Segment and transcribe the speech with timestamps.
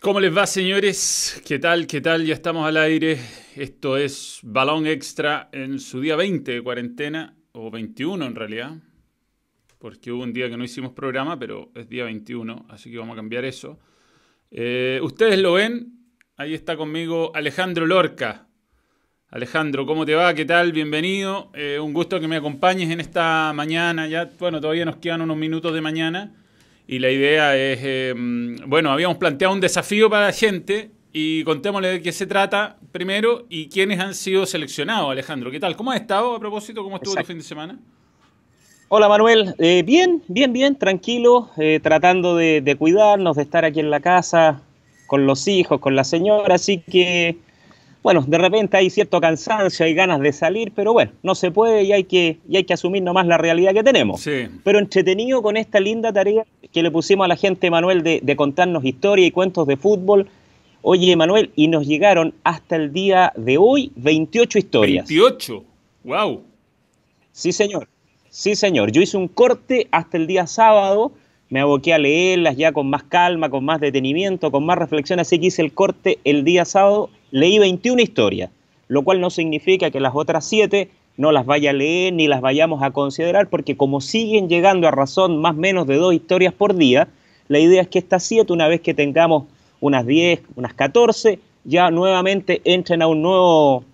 [0.00, 1.42] ¿Cómo les va, señores?
[1.46, 1.86] ¿Qué tal?
[1.86, 2.24] ¿Qué tal?
[2.24, 3.18] Ya estamos al aire.
[3.54, 8.76] Esto es Balón Extra en su día 20 de cuarentena, o 21 en realidad,
[9.78, 13.12] porque hubo un día que no hicimos programa, pero es día 21, así que vamos
[13.12, 13.78] a cambiar eso.
[14.50, 15.92] Eh, Ustedes lo ven,
[16.38, 18.46] ahí está conmigo Alejandro Lorca.
[19.28, 20.32] Alejandro, ¿cómo te va?
[20.32, 20.72] ¿Qué tal?
[20.72, 21.50] Bienvenido.
[21.52, 24.08] Eh, un gusto que me acompañes en esta mañana.
[24.08, 26.40] Ya, bueno, todavía nos quedan unos minutos de mañana.
[26.90, 28.12] Y la idea es, eh,
[28.66, 33.46] bueno, habíamos planteado un desafío para la gente y contémosle de qué se trata primero
[33.48, 35.52] y quiénes han sido seleccionados, Alejandro.
[35.52, 35.76] ¿Qué tal?
[35.76, 36.82] ¿Cómo has estado a propósito?
[36.82, 37.78] ¿Cómo estuvo tu fin de semana?
[38.88, 43.78] Hola Manuel, eh, bien, bien, bien, tranquilo, eh, tratando de, de, cuidarnos, de estar aquí
[43.78, 44.60] en la casa
[45.06, 47.38] con los hijos, con la señora, así que
[48.02, 51.82] bueno, de repente hay cierto cansancio, hay ganas de salir, pero bueno, no se puede
[51.82, 54.22] y hay que, y hay que asumir nomás la realidad que tenemos.
[54.22, 54.48] Sí.
[54.64, 58.36] Pero entretenido con esta linda tarea que le pusimos a la gente, Manuel, de, de
[58.36, 60.28] contarnos historia y cuentos de fútbol.
[60.82, 65.08] Oye, Manuel, y nos llegaron hasta el día de hoy 28 historias.
[65.08, 65.62] 28,
[66.04, 66.42] wow.
[67.32, 67.86] Sí, señor.
[68.30, 68.92] Sí, señor.
[68.92, 71.12] Yo hice un corte hasta el día sábado,
[71.50, 75.38] me aboqué a leerlas ya con más calma, con más detenimiento, con más reflexión, así
[75.38, 78.50] que hice el corte el día sábado leí 21 historias,
[78.88, 82.40] lo cual no significa que las otras 7 no las vaya a leer ni las
[82.40, 86.52] vayamos a considerar, porque como siguen llegando a razón más o menos de dos historias
[86.54, 87.08] por día,
[87.48, 89.44] la idea es que estas 7, una vez que tengamos
[89.80, 93.84] unas 10, unas 14, ya nuevamente entren a un nuevo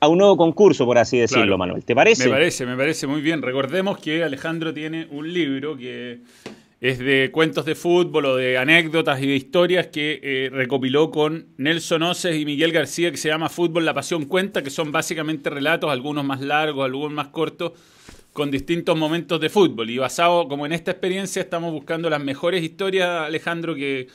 [0.00, 1.58] a un nuevo concurso, por así decirlo, Claro.
[1.58, 1.82] Manuel.
[1.82, 2.24] ¿Te parece?
[2.26, 3.40] Me parece, me parece muy bien.
[3.40, 6.18] Recordemos que Alejandro tiene un libro que
[6.84, 11.46] es de cuentos de fútbol o de anécdotas y de historias que eh, recopiló con
[11.56, 15.48] Nelson Oces y Miguel García que se llama Fútbol, la pasión cuenta, que son básicamente
[15.48, 17.72] relatos, algunos más largos, algunos más cortos,
[18.34, 19.88] con distintos momentos de fútbol.
[19.88, 24.08] Y basado como en esta experiencia estamos buscando las mejores historias, Alejandro, que,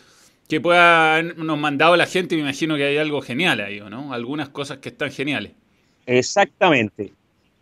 [0.48, 2.36] que pueda habernos mandado la gente.
[2.36, 4.14] Me imagino que hay algo genial ahí, ¿o ¿no?
[4.14, 5.54] Algunas cosas que están geniales.
[6.06, 7.14] Exactamente.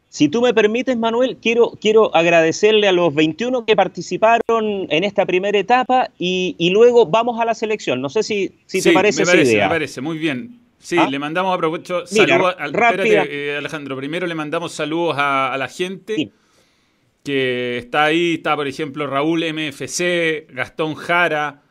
[0.09, 5.25] Si tú me permites, Manuel, quiero, quiero agradecerle a los 21 que participaron en esta
[5.25, 8.01] primera etapa y, y luego vamos a la selección.
[8.01, 9.65] No sé si, si Sí, te parece me esa parece, idea.
[9.67, 10.59] me parece, muy bien.
[10.79, 11.09] Sí, ¿Ah?
[11.09, 12.55] le mandamos a propósito saludos.
[12.63, 16.31] espérate, eh, Alejandro, primero le mandamos saludos a, a la gente Sí.
[17.23, 18.35] que está ahí.
[18.35, 21.61] Está, por ejemplo, Raúl MFC, Gastón Jara,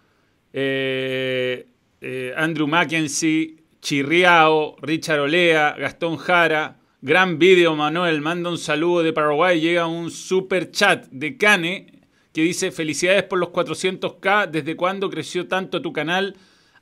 [0.53, 1.67] eh,
[2.01, 6.77] eh, Andrew Mackenzie, Chirriao, Richard Olea, Gastón Jara.
[7.07, 8.21] Gran vídeo, Manuel.
[8.21, 9.61] Manda un saludo de Paraguay.
[9.61, 12.01] Llega un super chat de Cane
[12.33, 14.51] que dice: Felicidades por los 400k.
[14.51, 16.35] ¿Desde cuándo creció tanto tu canal?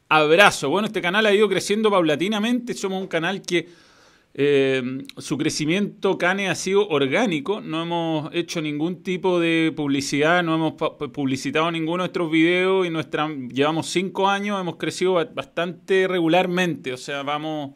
[0.09, 0.71] Abrazo.
[0.71, 2.73] Bueno, este canal ha ido creciendo paulatinamente.
[2.73, 3.69] Somos un canal que
[4.33, 4.83] eh,
[5.19, 7.61] su crecimiento, Cane, ha sido orgánico.
[7.61, 10.73] No hemos hecho ningún tipo de publicidad, no hemos
[11.13, 16.95] publicitado ninguno de nuestros videos y nuestra, llevamos cinco años, hemos crecido ba- bastante regularmente.
[16.95, 17.73] O sea, vamos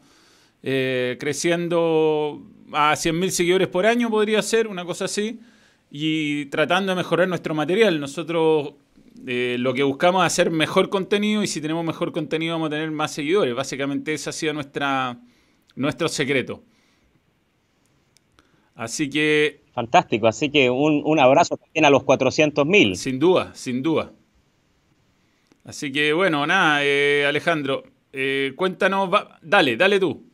[0.63, 2.41] eh, creciendo
[2.73, 5.39] a 100.000 seguidores por año, podría ser, una cosa así,
[5.91, 7.99] y tratando de mejorar nuestro material.
[7.99, 8.73] Nosotros
[9.27, 12.71] eh, lo que buscamos es hacer mejor contenido y si tenemos mejor contenido vamos a
[12.71, 13.55] tener más seguidores.
[13.55, 15.19] Básicamente ese ha sido nuestra,
[15.75, 16.63] nuestro secreto.
[18.75, 22.95] Así que, Fantástico, así que un, un abrazo también a los 400 mil.
[22.95, 24.13] sin duda, sin duda.
[25.63, 27.83] Así que, bueno, nada, eh, Alejandro,
[28.13, 30.28] eh, cuéntanos, va- dale, dale tú.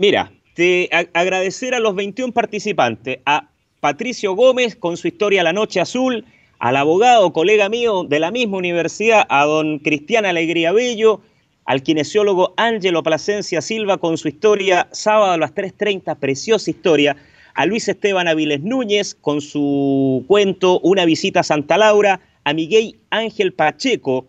[0.00, 3.48] Mira, te agradecer a los 21 participantes, a
[3.80, 6.24] Patricio Gómez con su historia La Noche Azul,
[6.60, 11.20] al abogado, colega mío de la misma universidad, a don Cristian Alegría Bello,
[11.64, 17.16] al kinesiólogo Ángelo Plasencia Silva con su historia Sábado a las 3.30, preciosa historia,
[17.54, 23.00] a Luis Esteban Aviles Núñez con su cuento Una visita a Santa Laura, a Miguel
[23.10, 24.28] Ángel Pacheco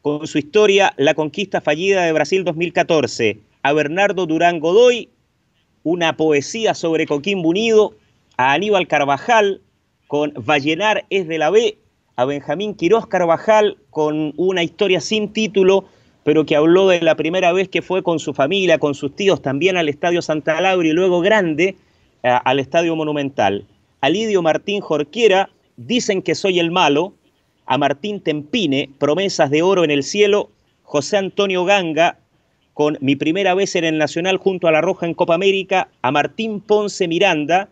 [0.00, 5.08] con su historia La conquista fallida de Brasil 2014, a Bernardo Durán Godoy,
[5.84, 7.94] una poesía sobre Coquimbo Unido,
[8.36, 9.60] a Aníbal Carvajal
[10.06, 11.78] con Vallenar es de la B,
[12.16, 15.86] a Benjamín Quirós Carvajal con una historia sin título,
[16.24, 19.42] pero que habló de la primera vez que fue con su familia, con sus tíos,
[19.42, 21.76] también al Estadio Santa Laura y luego grande
[22.22, 23.64] a- al Estadio Monumental.
[24.00, 27.14] A Lidio Martín Jorquera, dicen que soy el malo,
[27.66, 30.50] a Martín Tempine, promesas de oro en el cielo,
[30.82, 32.18] José Antonio Ganga,
[32.74, 36.10] con mi primera vez en el Nacional junto a La Roja en Copa América, a
[36.10, 37.68] Martín Ponce Miranda,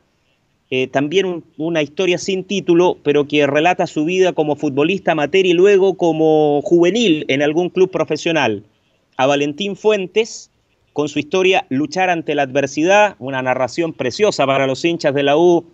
[0.70, 5.46] eh, también un- una historia sin título, pero que relata su vida como futbolista amateur
[5.46, 8.62] y luego como juvenil en algún club profesional.
[9.16, 10.50] A Valentín Fuentes,
[10.92, 15.36] con su historia Luchar ante la adversidad, una narración preciosa para los hinchas de la
[15.36, 15.64] U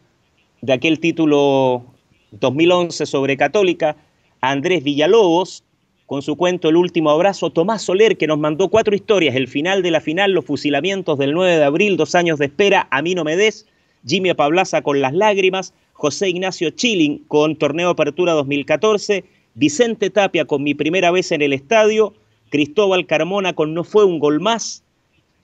[0.62, 1.84] de aquel título
[2.32, 3.96] 2011 sobre Católica.
[4.40, 5.64] A Andrés Villalobos,
[6.06, 9.82] con su cuento El último abrazo, Tomás Soler, que nos mandó cuatro historias, el final
[9.82, 13.14] de la final, los fusilamientos del 9 de abril, dos años de espera, A mí
[13.14, 13.66] no me des,
[14.06, 19.24] Jimmy Pablaza con Las lágrimas, José Ignacio Chilling con Torneo Apertura 2014,
[19.54, 22.14] Vicente Tapia con Mi primera vez en el estadio,
[22.50, 24.84] Cristóbal Carmona con No fue un gol más,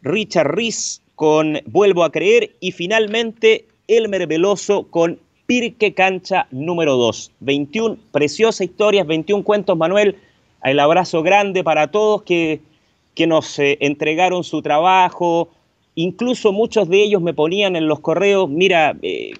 [0.02, 7.32] Richard Riz con Vuelvo a creer y finalmente Elmer Veloso con Pirque Cancha número 2.
[7.40, 10.16] 21 preciosas historias, 21 cuentos, Manuel
[10.70, 12.60] el abrazo grande para todos que,
[13.14, 15.50] que nos eh, entregaron su trabajo.
[15.94, 19.32] Incluso muchos de ellos me ponían en los correos, mira, eh,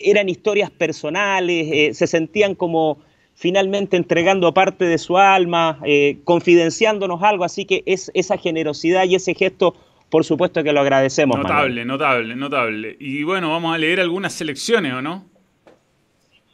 [0.00, 2.98] eran historias personales, eh, se sentían como
[3.36, 5.80] finalmente entregando parte de su alma,
[6.22, 9.74] confidenciándonos algo, así que es esa generosidad y ese gesto,
[10.08, 11.38] por supuesto que lo agradecemos.
[11.38, 12.96] Notable, notable, notable.
[13.00, 15.24] Y bueno, vamos a leer algunas selecciones, ¿o no?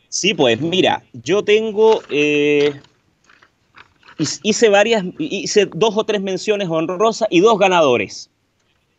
[0.08, 2.00] Sí, pues mira, yo tengo
[4.42, 8.30] hice varias, hice dos o tres menciones honrosas y dos ganadores.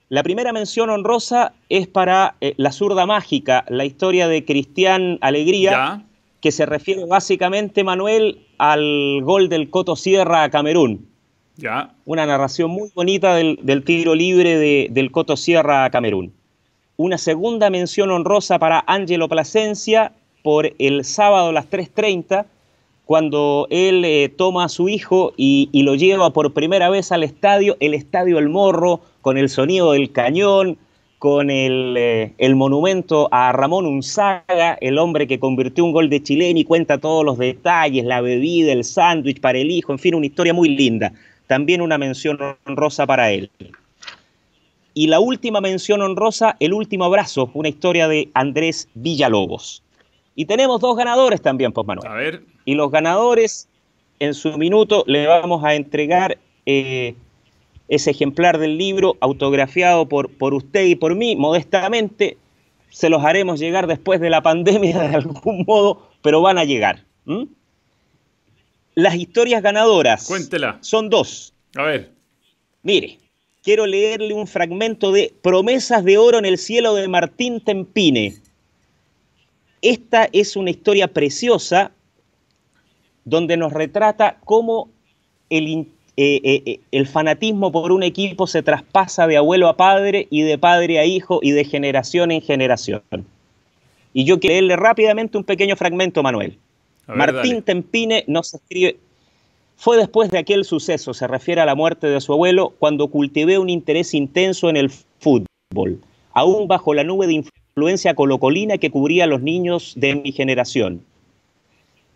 [0.09, 6.03] La primera mención honrosa es para eh, La zurda mágica, la historia de Cristian Alegría,
[6.41, 11.07] que se refiere básicamente, Manuel, al gol del Coto Sierra a Camerún.
[11.55, 11.93] Ya.
[12.05, 16.33] Una narración muy bonita del, tiro libre del Coto Sierra a Camerún.
[16.97, 20.11] Una segunda mención honrosa para Ángelo Plasencia
[20.43, 22.45] por el sábado a las 3.30
[23.05, 27.75] cuando él eh, toma a su hijo y, lo lleva por primera vez al estadio,
[27.79, 30.77] el estadio El Morro, con el sonido del cañón,
[31.19, 36.23] con el, eh, el, monumento a Ramón Unzaga, el hombre que convirtió un gol de
[36.23, 40.15] chileno y cuenta todos los detalles, la bebida, el sándwich para el hijo, en fin,
[40.15, 41.11] una historia muy linda.
[41.47, 43.51] También una mención honrosa para él.
[44.93, 49.83] Y la última mención honrosa, El último abrazo, una historia de Andrés Villalobos.
[50.35, 52.07] Y tenemos dos ganadores también, pues Manuel.
[52.07, 52.43] A ver.
[52.65, 53.67] Y los ganadores,
[54.19, 57.15] en su minuto, le vamos a entregar eh,
[57.89, 62.37] ese ejemplar del libro autografiado por, por usted y por mí, modestamente.
[62.89, 67.03] Se los haremos llegar después de la pandemia de algún modo, pero van a llegar.
[68.95, 70.77] Las historias ganadoras Cuéntela.
[70.81, 71.53] son dos.
[71.75, 72.11] A ver.
[72.83, 73.19] Mire,
[73.63, 78.35] quiero leerle un fragmento de Promesas de Oro en el Cielo de Martín Tempine.
[79.81, 81.91] Esta es una historia preciosa
[83.25, 84.89] donde nos retrata cómo
[85.49, 85.85] el, eh,
[86.17, 90.57] eh, eh, el, fanatismo por un equipo se traspasa de abuelo a padre y de
[90.57, 93.01] padre a hijo y de generación en generación.
[94.13, 96.57] Y yo quiero leerle rápidamente un pequeño fragmento, Manuel.
[97.07, 98.97] Martín Tempine nos escribe,
[99.75, 103.57] fue después de aquel suceso, se refiere a la muerte de su abuelo, cuando cultivé
[103.57, 105.99] un interés intenso en el fútbol,
[106.33, 107.60] aún bajo la nube de influencia
[108.15, 111.03] colocolina que cubría a los niños de mi generación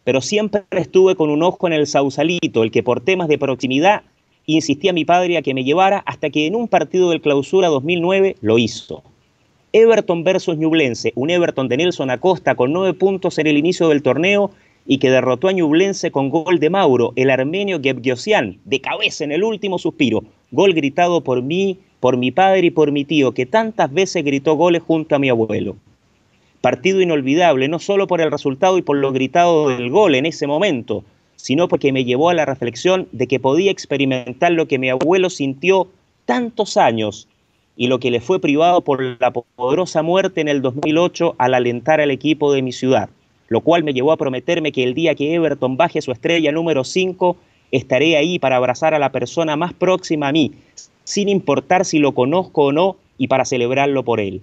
[0.06, 4.03] pero siempre estuve con un ojo en el Sausalito, el que por temas de proximidad
[4.45, 7.67] insistía a mi padre a que me llevara hasta que en un partido del clausura
[7.67, 9.03] 2009 lo hizo.
[9.73, 14.03] Everton versus Ñublense, un Everton de Nelson Acosta con nueve puntos en el inicio del
[14.03, 14.51] torneo
[14.85, 19.31] y que derrotó a Ñublense con gol de Mauro, el armenio Gebgiosian, de cabeza en
[19.31, 20.23] el último suspiro.
[20.51, 24.54] Gol gritado por mí, por mi padre y por mi tío, que tantas veces gritó
[24.54, 25.75] goles junto a mi abuelo.
[26.62, 30.46] Partido inolvidable, no solo por el resultado y por lo gritado del gol en ese
[30.46, 31.04] momento,
[31.36, 35.32] sino porque me llevó a la reflexión de que podía experimentar lo que mi abuelo
[35.32, 35.88] sintió
[36.25, 37.27] tantos años
[37.75, 42.01] y lo que le fue privado por la poderosa muerte en el 2008 al alentar
[42.01, 43.10] al equipo de mi ciudad,
[43.48, 46.84] lo cual me llevó a prometerme que el día que Everton baje su estrella número
[46.84, 47.36] 5,
[47.72, 50.51] estaré ahí para abrazar a la persona más próxima a mí,
[51.05, 54.41] sin importar si lo conozco o no, y para celebrarlo por él.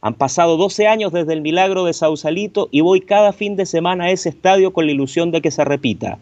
[0.00, 4.04] Han pasado 12 años desde el milagro de Sausalito y voy cada fin de semana
[4.04, 6.18] a ese estadio con la ilusión de que se repita.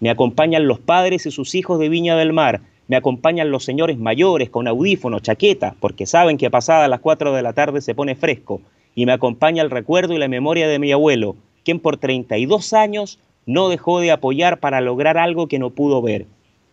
[0.00, 3.98] Me acompañan los padres y sus hijos de Viña del Mar, me acompañan los señores
[3.98, 8.14] mayores con audífonos, chaqueta, porque saben que pasada las 4 de la tarde se pone
[8.14, 8.60] fresco,
[8.94, 11.34] y me acompaña el recuerdo y la memoria de mi abuelo,
[11.64, 16.26] quien por 32 años no dejó de apoyar para lograr algo que no pudo ver.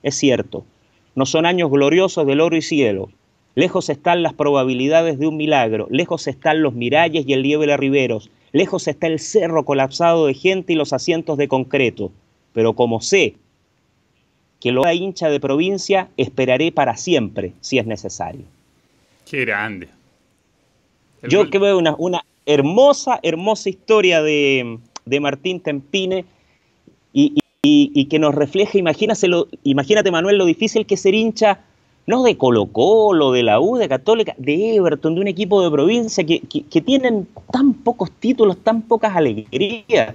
[0.04, 0.66] Es cierto,
[1.16, 3.10] no son años gloriosos del oro y cielo,
[3.56, 8.32] Lejos están las probabilidades de un milagro, lejos están los miralles y el liebre riberos,
[8.52, 12.12] lejos está el cerro colapsado de gente y los asientos de concreto.
[12.54, 13.36] Pero como sé
[14.60, 18.44] que lo hincha de provincia, esperaré para siempre, si es necesario.
[19.30, 19.90] Qué grande.
[21.24, 24.80] Yo que veo una, una, hermosa, hermosa historia de,
[25.22, 26.26] Martín Tempine
[27.14, 31.62] y, y, que nos refleja, imagínate Manuel, lo difícil que ser hincha
[32.06, 35.72] no de Colo Colo, de la U, de Católica, de Everton, de un equipo de
[35.72, 36.42] provincia que,
[36.82, 40.14] tienen tan pocos títulos, tan pocas alegrías.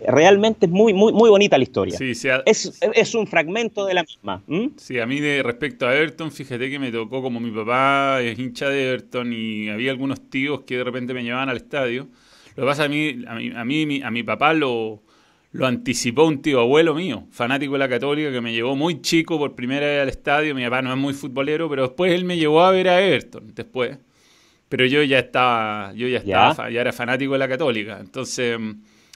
[0.00, 1.98] realmente es muy, muy, muy bonita la historia.
[2.46, 4.42] es, un fragmento de la misma.
[4.76, 8.38] Sí, a mí de respecto a Everton, fíjate que me tocó como mi papá es
[8.38, 12.08] hincha de Everton y había algunos tíos que de repente me llevaban al estadio.
[12.56, 15.02] Lo que pasa a mí, a mí, a mí, a mi papá lo,
[15.52, 19.38] lo anticipó un tío abuelo mío, fanático de la Católica, que me llevó muy chico
[19.38, 20.54] por primera vez al estadio.
[20.54, 23.54] Mi papá no es muy futbolero, pero después él me llevó a ver a Everton,
[23.54, 23.98] después.
[24.68, 26.80] Pero yo ya estaba, yo ya estaba, ¿Ya?
[26.82, 27.98] era fanático de la Católica.
[28.00, 28.58] Entonces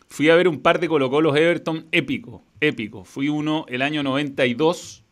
[0.08, 3.04] fui a ver un par de Colo Colos Everton épico, épico.
[3.04, 5.04] Fui uno el año 92,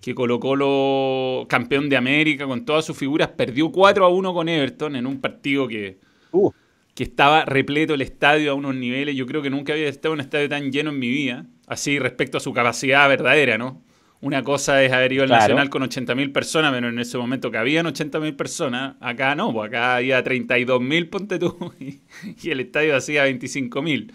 [0.00, 4.48] que Colo Colo, campeón de América, con todas sus figuras, perdió 4 a 1 con
[4.48, 5.98] Everton en un partido que...
[6.32, 6.50] Uh
[6.94, 9.16] que estaba repleto el estadio a unos niveles.
[9.16, 11.98] Yo creo que nunca había estado en un estadio tan lleno en mi vida, así
[11.98, 13.82] respecto a su capacidad verdadera, ¿no?
[14.22, 17.56] Una cosa es haber ido al Nacional con 80.000 personas, pero en ese momento que
[17.56, 23.26] habían 80.000 personas, acá no, pues acá había 32.000, ponte tú, y, el estadio hacía
[23.26, 24.12] 25.000.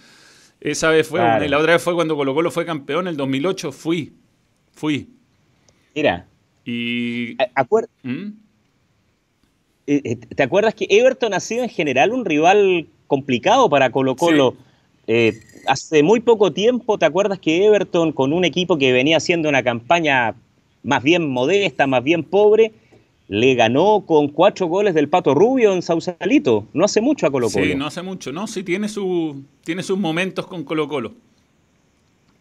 [0.62, 3.72] Esa vez fue, la otra vez fue cuando Colo Colo fue campeón, en el 2008
[3.72, 4.14] fui,
[4.74, 5.10] fui.
[5.96, 6.28] Mira.
[6.66, 7.36] Y...
[7.56, 8.45] Acuer ¿Mm?
[9.88, 14.16] Eh, eh, ¿Te acuerdas que Everton ha sido en general un rival complicado para Colo
[14.16, 14.56] Colo?
[15.08, 19.48] Eh, hace muy poco tiempo, ¿te acuerdas que Everton, con un equipo que venía haciendo
[19.50, 20.36] una campaña
[20.84, 22.72] más bien modesta, más bien pobre,
[23.28, 26.66] le ganó con cuatro goles del Pato Rubio en Sausalito?
[26.74, 27.66] No hace mucho a Colo Colo.
[27.66, 28.48] Sí, no hace mucho, ¿no?
[28.48, 31.14] Sí, tiene, su, tiene sus momentos con Colo Colo.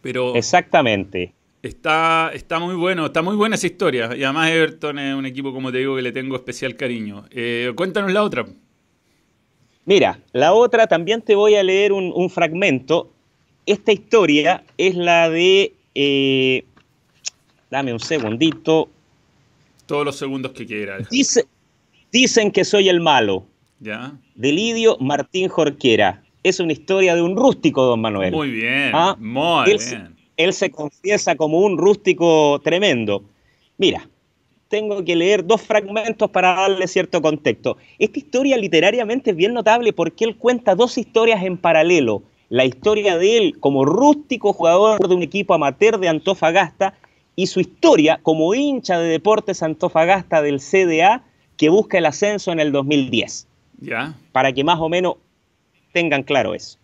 [0.01, 0.35] Pero...
[0.35, 1.33] Exactamente.
[1.65, 4.15] Está, está muy bueno, está muy buena esa historia.
[4.15, 7.25] Y además Everton es un equipo, como te digo, que le tengo especial cariño.
[7.31, 8.45] Eh, cuéntanos la otra.
[9.85, 13.11] Mira, la otra también te voy a leer un, fragmento.
[13.65, 15.73] Esta historia es la de...
[15.95, 16.65] Eh,
[17.71, 18.87] dame un segundito.
[19.87, 21.09] Todos los segundos que quieras.
[21.09, 21.47] Dice,
[22.11, 23.43] dicen que soy el malo.
[23.79, 24.13] ¿Ya?
[24.35, 26.21] De Lidio Martín Jorquera.
[26.43, 28.31] Es una historia de un rústico, don Manuel.
[28.33, 29.15] Muy bien, ¿Ah?
[29.19, 33.23] muy bien él se confiesa como un rústico tremendo.
[33.77, 34.07] Mira,
[34.67, 37.77] tengo que leer dos fragmentos para darle cierto contexto.
[37.99, 42.23] Esta historia literariamente es bien notable porque él cuenta dos historias en paralelo.
[42.49, 46.95] La historia de él como rústico jugador de un equipo amateur de Antofagasta
[47.35, 51.23] y su historia como hincha de Deportes Antofagasta del CDA
[51.57, 53.47] que busca el ascenso en el 2010.
[53.81, 54.15] Ya.
[54.31, 55.15] Para que más o menos
[55.91, 56.77] tengan claro eso.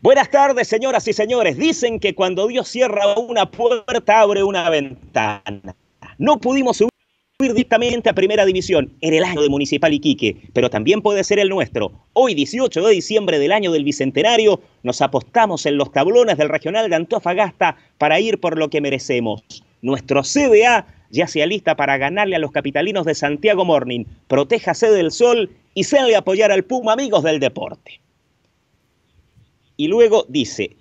[0.00, 1.58] Buenas tardes, señoras y señores.
[1.58, 5.74] Dicen que cuando Dios cierra una puerta, abre una ventana.
[6.18, 6.90] No pudimos subir
[7.40, 8.92] directamente a Primera División.
[9.00, 11.90] en el año de Municipal Iquique, pero también puede ser el nuestro.
[12.12, 16.88] Hoy, 18 de diciembre del año del Bicentenario, nos apostamos en los tablones del Regional
[16.88, 19.42] de Antofagasta para ir por lo que merecemos.
[19.82, 24.04] Nuestro CDA ya se alista para ganarle a los capitalinos de Santiago Morning.
[24.28, 28.00] Protéjase del sol y se a apoyar al Puma, amigos del deporte
[29.78, 30.76] y luego dice,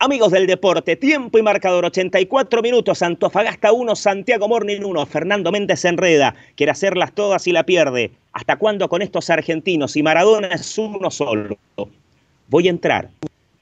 [0.00, 5.84] amigos del deporte, tiempo y marcador 84 minutos, Antofagasta 1, Santiago Morning 1, Fernando Méndez
[5.84, 8.10] enreda, quiere hacerlas todas y la pierde.
[8.32, 9.96] ¿Hasta cuándo con estos argentinos?
[9.96, 11.56] Y Maradona es uno solo.
[12.48, 13.08] Voy a entrar.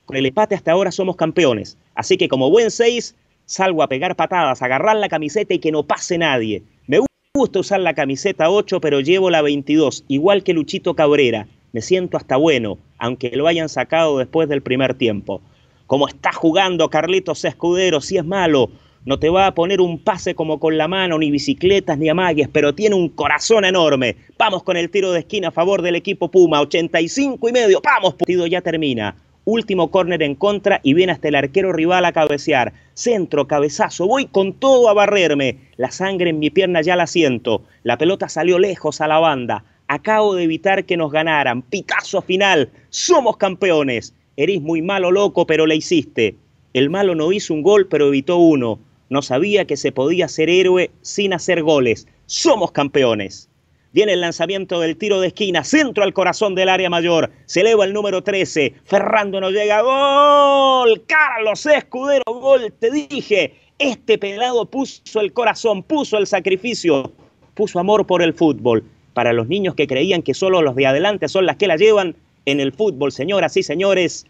[0.06, 1.76] Con el empate hasta ahora somos campeones.
[1.94, 3.14] Así que como buen 6,
[3.44, 6.62] salgo a pegar patadas, a agarrar la camiseta y que no pase nadie.
[6.86, 7.00] Me
[7.34, 12.16] gusta usar la camiseta 8, pero llevo la 22, igual que Luchito Cabrera me siento
[12.16, 15.40] hasta bueno, aunque lo hayan sacado después del primer tiempo.
[15.86, 18.70] Como está jugando Carlitos Escudero, si es malo,
[19.04, 22.48] no te va a poner un pase como con la mano, ni bicicletas, ni amagues,
[22.52, 24.16] pero tiene un corazón enorme.
[24.36, 28.14] Vamos con el tiro de esquina a favor del equipo Puma, 85 y medio, vamos,
[28.14, 29.16] partido ya termina.
[29.46, 32.74] Último córner en contra y viene hasta el arquero rival a cabecear.
[32.92, 35.56] Centro, cabezazo, voy con todo a barrerme.
[35.78, 37.62] La sangre en mi pierna ya la siento.
[37.84, 39.64] La pelota salió lejos a la banda.
[39.90, 41.62] Acabo de evitar que nos ganaran.
[41.62, 42.70] Picasso final.
[42.90, 44.14] Somos campeones.
[44.36, 46.36] Eres muy malo, loco, pero le hiciste.
[46.74, 48.78] El malo no hizo un gol, pero evitó uno.
[49.08, 52.06] No sabía que se podía ser héroe sin hacer goles.
[52.26, 53.48] Somos campeones.
[53.92, 57.30] Viene el lanzamiento del tiro de esquina, centro al corazón del área mayor.
[57.46, 58.74] Se eleva el número 13.
[58.84, 59.80] Ferrando no llega.
[59.80, 61.02] ¡Gol!
[61.06, 62.74] Carlos Escudero, gol.
[62.78, 67.10] Te dije, este pelado puso el corazón, puso el sacrificio,
[67.54, 68.84] puso amor por el fútbol
[69.18, 72.14] para los niños que creían que solo los de adelante son las que la llevan
[72.44, 74.28] en el fútbol, señoras y señores.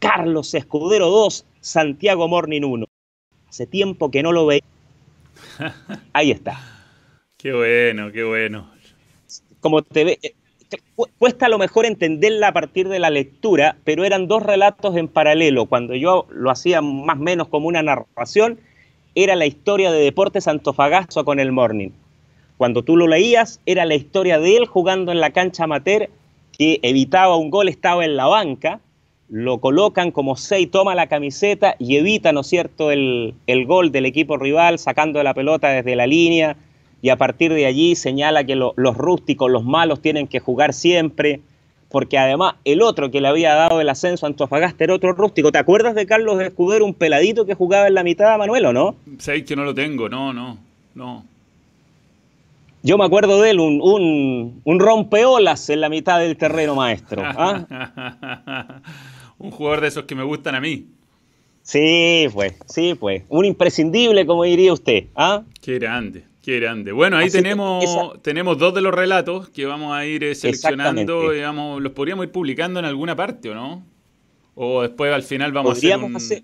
[0.00, 2.84] Carlos Escudero 2, Santiago Morning 1.
[3.48, 4.60] Hace tiempo que no lo veía.
[6.12, 6.60] Ahí está.
[7.38, 8.70] Qué bueno, qué bueno.
[9.60, 10.34] Como te ve, eh,
[11.16, 15.08] cuesta a lo mejor entenderla a partir de la lectura, pero eran dos relatos en
[15.08, 15.64] paralelo.
[15.64, 18.60] Cuando yo lo hacía más o menos como una narración,
[19.14, 21.92] era la historia de Deportes Antofagasta con el Morning.
[22.58, 26.10] Cuando tú lo leías, era la historia de él jugando en la cancha amateur,
[26.58, 28.80] que evitaba un gol, estaba en la banca,
[29.28, 33.34] lo colocan como 6, toma la camiseta y evita, ¿no es cierto?, el,
[33.66, 36.56] gol del equipo rival sacando la pelota desde la línea
[37.00, 41.40] y a partir de allí señala que los rústicos, los malos tienen que jugar siempre,
[41.90, 45.52] porque además el otro que le había dado el ascenso a Antofagasta era otro rústico.
[45.52, 48.96] ¿Te acuerdas de Carlos Escudero, un peladito que jugaba en la mitad, Manuel, o no?
[49.18, 50.58] Sabéis que no lo tengo, no, no,
[50.96, 51.24] no.
[52.82, 57.22] Yo me acuerdo de él, un, un, un rompeolas en la mitad del terreno maestro.
[57.24, 58.80] ¿ah?
[59.38, 60.86] un jugador de esos que me gustan a mí.
[61.62, 63.24] Sí, pues, sí, pues.
[63.28, 65.06] Un imprescindible, como diría usted.
[65.14, 65.42] ¿ah?
[65.60, 66.92] Qué grande, qué grande.
[66.92, 67.84] Bueno, ahí tenemos,
[68.22, 72.32] tenemos dos de los relatos que vamos a ir eh, seleccionando, digamos, los podríamos ir
[72.32, 73.82] publicando en alguna parte, ¿o no?
[74.54, 76.42] O después al final vamos a hacer, hacer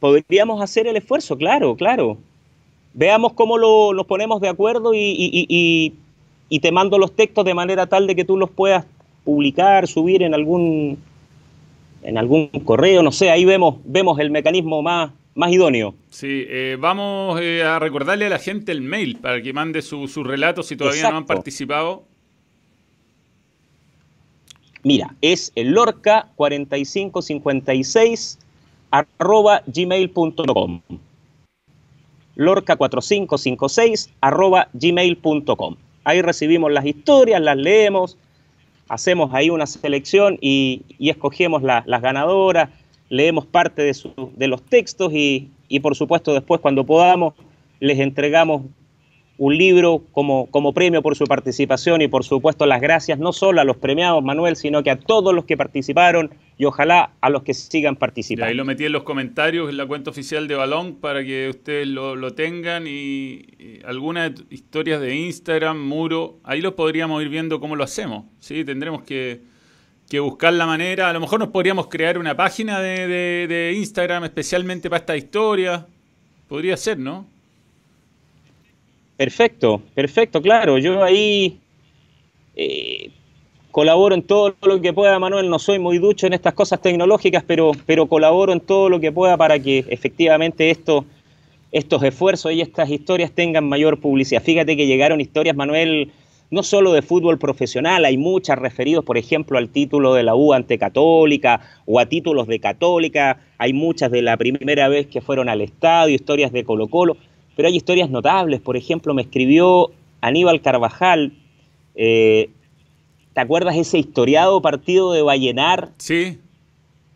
[0.00, 2.18] Podríamos hacer el esfuerzo, claro, claro.
[2.96, 5.92] Veamos cómo lo, los ponemos de acuerdo y,
[6.48, 8.84] y te mando los textos de manera tal de que tú los puedas
[9.24, 10.98] publicar, subir en algún
[12.06, 15.96] en algún correo, no sé, ahí vemos, vemos el mecanismo más, más idóneo.
[16.08, 20.12] Sí, eh, vamos eh, a recordarle a la gente el mail para que mande sus
[20.12, 22.04] su relatos si todavía no han participado.
[24.84, 28.38] Mira, es el lorca4556
[28.92, 30.80] arroba gmail.com.
[32.36, 35.76] Lorca4556 arroba gmail.com.
[36.04, 38.16] Ahí recibimos las historias, las leemos,
[38.88, 42.70] hacemos ahí una selección y, escogemos las ganadoras,
[43.08, 43.96] leemos parte de,
[44.36, 47.34] de los textos y, y, por supuesto después cuando podamos
[47.80, 48.62] les entregamos
[49.38, 53.60] un libro como, como premio por su participación y por supuesto las gracias no solo
[53.60, 57.42] a los premiados, Manuel, sino que a todos los que participaron y ojalá a los
[57.42, 58.48] que sigan participando.
[58.48, 61.86] ahí lo metí en los comentarios en la cuenta oficial de Balón para que ustedes
[61.86, 63.44] lo, tengan y,
[63.84, 68.24] algunas historias de Instagram, Muro, ahí los podríamos ir viendo cómo lo hacemos.
[68.40, 68.64] ¿sí?
[68.64, 69.42] Tendremos que,
[70.18, 73.06] buscar la manera, a lo mejor nos podríamos crear una página de,
[73.46, 75.86] de Instagram especialmente para esta historia.
[76.48, 77.26] Podría ser, ¿no?
[79.16, 80.76] Perfecto, perfecto, claro.
[80.78, 81.58] Yo ahí
[82.54, 83.10] eh,
[83.70, 85.48] colaboro en todo lo que pueda, Manuel.
[85.48, 89.12] No soy muy ducho en estas cosas tecnológicas, pero, pero colaboro en todo lo que
[89.12, 91.06] pueda para que efectivamente esto,
[91.72, 94.42] estos esfuerzos y estas historias tengan mayor publicidad.
[94.42, 96.12] Fíjate que llegaron historias, Manuel,
[96.50, 100.52] no solo de fútbol profesional, hay muchas referidos, por ejemplo, al título de la U
[100.52, 103.40] ante Católica o a títulos de Católica.
[103.56, 107.16] Hay muchas de la primera vez que fueron al estadio, historias de Colo Colo
[107.56, 108.60] pero hay historias notables.
[108.60, 109.90] Por ejemplo, me escribió
[110.20, 111.32] Aníbal Carvajal.
[111.94, 112.50] Eh,
[113.32, 115.90] ¿Te acuerdas ese historiado partido de Vallenar?
[115.96, 116.38] Sí.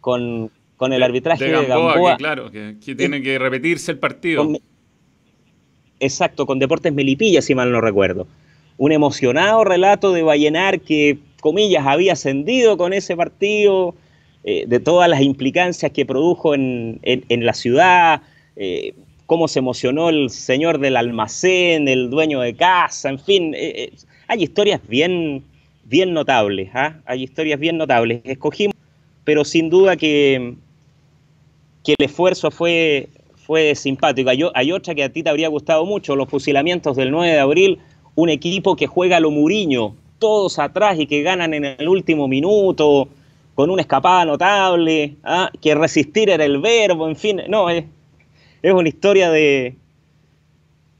[0.00, 0.50] Con,
[0.80, 2.16] el arbitraje de Gamboa.
[2.16, 4.50] claro, que, tiene que repetirse el partido.
[6.00, 8.26] exacto, con Deportes Melipilla, si mal no recuerdo.
[8.78, 13.94] Un emocionado relato de Vallenar que, comillas, había ascendido con ese partido,
[14.42, 16.98] eh, de todas las implicancias que produjo en,
[17.28, 18.22] la ciudad.
[18.56, 18.94] Eh,
[19.30, 23.92] cómo se emocionó el señor del almacén, el dueño de casa, en fin, eh, eh,
[24.26, 25.44] hay historias bien,
[25.84, 26.96] bien notables, ¿ah?
[27.06, 28.22] hay historias bien notables.
[28.24, 28.74] Escogimos,
[29.22, 30.56] pero sin duda que,
[31.84, 34.30] que el esfuerzo fue, fue simpático.
[34.52, 37.78] Hay, otra que a ti te habría gustado mucho, los fusilamientos del 9 de abril,
[38.16, 42.26] un equipo que juega a lo Muriño, todos atrás y que ganan en el último
[42.26, 43.06] minuto,
[43.54, 45.52] con una escapada notable, ¿ah?
[45.62, 47.84] que resistir era el verbo, en fin, no, es
[48.62, 49.76] es una historia de...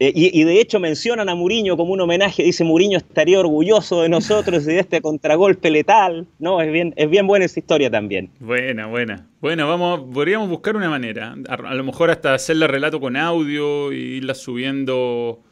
[0.03, 4.09] Eh, y, de hecho mencionan a Muriño como un homenaje, dice Muriño estaría orgulloso de
[4.09, 6.63] nosotros y de este contragolpe letal, ¿no?
[6.63, 8.31] Es bien, es bien buena esa historia también.
[8.41, 9.27] Buena, buena.
[9.43, 14.17] Bueno, vamos, podríamos buscar una manera, a, lo mejor hasta hacerle relato con audio y
[14.17, 15.43] irla subiendo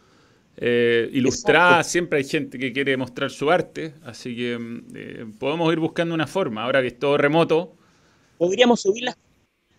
[0.56, 5.70] eh, ilustrada, siempre hay gente que quiere mostrar su arte, así que mm, eh, podemos
[5.74, 7.74] ir buscando una forma, ahora que es todo remoto.
[8.38, 9.18] Podríamos subirlas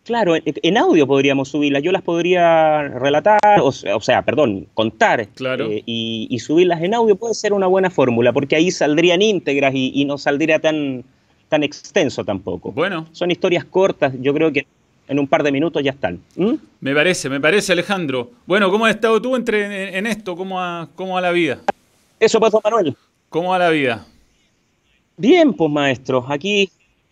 [0.06, 6.40] Claro, en, audio podríamos subirlas, yo las podría relatar, o, sea, perdón, contar eh, y,
[6.40, 10.60] subirlas en audio puede ser una buena fórmula, porque ahí saldrían íntegras y, no saldría
[10.60, 11.04] tan,
[11.48, 12.72] tan extenso tampoco.
[12.72, 13.08] Bueno.
[13.12, 14.66] Son historias cortas, yo creo que
[15.08, 16.20] en un par de minutos ya están.
[16.36, 16.54] ¿Mm?
[16.80, 18.32] Me parece, me parece, Alejandro.
[18.46, 20.36] Bueno, ¿cómo has estado tú entre, en, esto?
[20.36, 21.60] ¿Cómo va, ¿Cómo la vida?
[22.20, 22.96] Eso pasó, Manuel.
[23.30, 24.06] ¿Cómo va la vida?
[25.18, 26.72] Bien, pues maestro, aquí,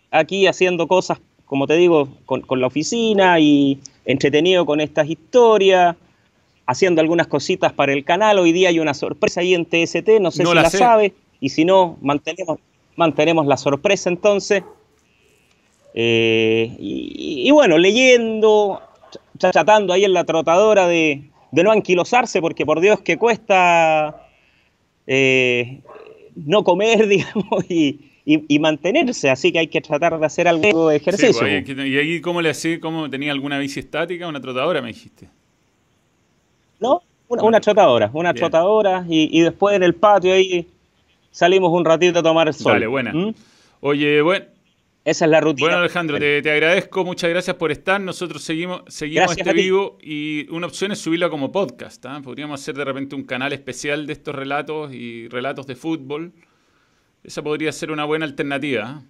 [0.10, 5.96] aquí haciendo cosas como te digo, con, la oficina y entretenido con estas historias,
[6.66, 8.38] haciendo algunas cositas para el canal.
[8.38, 11.64] Hoy día hay una sorpresa ahí en TST, no sé si la, sabe, y si
[11.64, 12.60] no, mantenemos,
[12.98, 14.64] mantenemos la sorpresa entonces.
[15.94, 18.82] Eh, y, bueno, leyendo,
[19.40, 24.28] chatando ahí en la trotadora de, no anquilosarse, porque por Dios que cuesta
[25.08, 25.80] eh,
[26.36, 30.98] no comer, digamos, y, y, mantenerse, así que hay que tratar de hacer algo de
[30.98, 31.40] ejercicio.
[31.40, 32.78] Pues, ¿Y ahí cómo le hacía?
[32.82, 35.30] ¿Cómo tenía alguna bici estática, una trotadora, me dijiste?
[36.82, 40.68] No, una, trotadora, una trotadora y, después en el patio ahí
[41.32, 42.74] salimos un ratito a tomar el sol.
[42.74, 43.14] Vale, buena.
[43.14, 43.34] ¿Mm?
[43.80, 44.46] Oye, bueno.
[45.06, 45.68] Esa es la rutina.
[45.68, 48.02] Bueno, Alejandro, te, agradezco, muchas gracias por estar.
[48.02, 52.06] Nosotros seguimos, seguimos este vivo y una opción es subirlo como podcast.
[52.08, 52.20] ¿ah?
[52.22, 56.34] Podríamos hacer de repente un canal especial de estos relatos y relatos de fútbol.
[57.28, 58.84] Esa podría ser una buena alternativa.
[58.88, 59.02] ¿ah?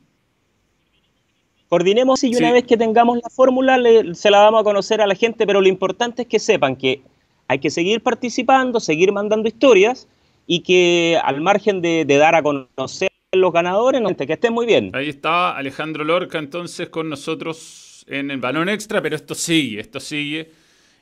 [1.69, 3.77] Coordinemos y una vez que tengamos la fórmula
[4.15, 7.01] se la damos a conocer a la gente, pero lo importante es que sepan que
[7.47, 10.07] hay que seguir participando, seguir mandando historias
[10.47, 14.89] y que al margen de, dar a conocer los ganadores, que estén muy bien.
[14.95, 19.99] Ahí está Alejandro Lorca entonces con nosotros en el balón extra, pero esto sigue, esto
[19.99, 20.49] sigue.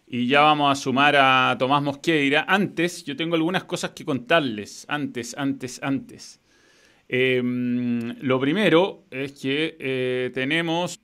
[0.06, 2.43] Y ya vamos a sumar a Tomás Mosqueira.
[2.47, 4.86] Antes, yo tengo algunas cosas que contarles.
[4.89, 6.41] Antes, antes, antes.
[7.08, 11.00] Em, lo primero es que eh, tenemos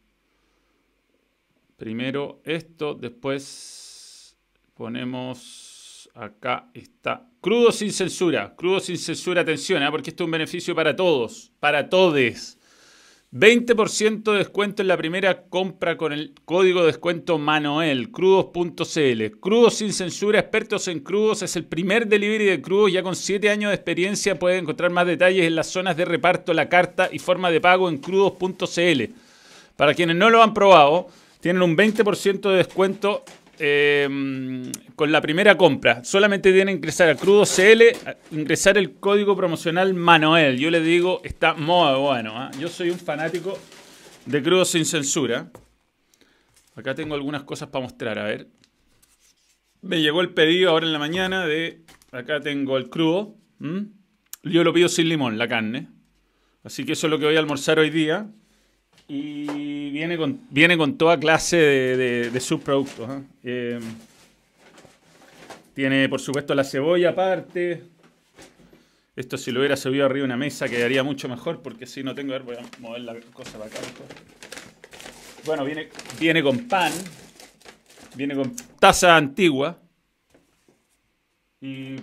[1.77, 4.37] primero esto, después
[4.73, 9.91] ponemos acá está crudo sin censura, crudo sin censura, atención, ¿eh?
[9.91, 12.57] porque esto es un beneficio para todos, para todes.
[13.33, 19.39] 20% de descuento en la primera compra con el código de descuento Manoel, crudos.cl.
[19.39, 22.91] Crudos sin censura, expertos en crudos, es el primer delivery de crudos.
[22.91, 26.53] Ya con 7 años de experiencia puede encontrar más detalles en las zonas de reparto,
[26.53, 29.13] la carta y forma de pago en crudos.cl.
[29.77, 31.07] Para quienes no lo han probado,
[31.39, 33.23] tienen un 20% de descuento
[33.63, 36.03] Em, con la primera compra.
[36.03, 37.95] Solamente tienen que ingresar a Crudo CL,
[38.31, 40.57] ingresar el código promocional Manuel.
[40.57, 42.31] Yo les digo, está muy bueno.
[42.35, 42.49] ¿ah?
[42.59, 43.55] Yo soy un fanático
[44.25, 45.51] de Crudo sin censura.
[46.75, 48.47] Acá tengo algunas cosas para mostrar, a ver.
[49.83, 51.83] Me llegó el pedido ahora en la mañana de...
[52.11, 53.35] Acá tengo el crudo.
[54.41, 55.87] Yo lo pido sin limón, la carne.
[56.63, 58.27] Así que eso es lo que voy a almorzar hoy día.
[59.13, 63.09] Y viene con, viene con toda clase de, subproductos.
[63.09, 63.21] ¿ah?
[63.43, 63.77] Eh,
[65.73, 67.83] tiene, por supuesto, la cebolla aparte.
[69.13, 72.15] Esto si lo hubiera subido arriba de una mesa quedaría mucho mejor porque si no
[72.15, 72.33] tengo...
[72.33, 73.79] A ver, voy a mover la cosa para acá.
[75.45, 76.93] Bueno, viene, viene con pan.
[78.15, 79.77] Viene con taza antigua.
[81.59, 81.95] Y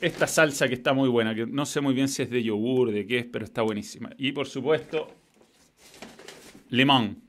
[0.00, 2.92] esta salsa que está muy buena, que no sé muy bien si es de yogur,
[2.92, 4.10] de qué es, pero está buenísima.
[4.16, 5.23] Y por supuesto,
[6.76, 7.22] limón.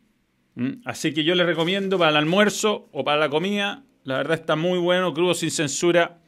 [0.55, 0.81] ¿Mm?
[0.86, 3.84] Así que yo les recomiendo para el almuerzo o para la comida.
[4.03, 6.19] La verdad está muy bueno, crudo sin censura.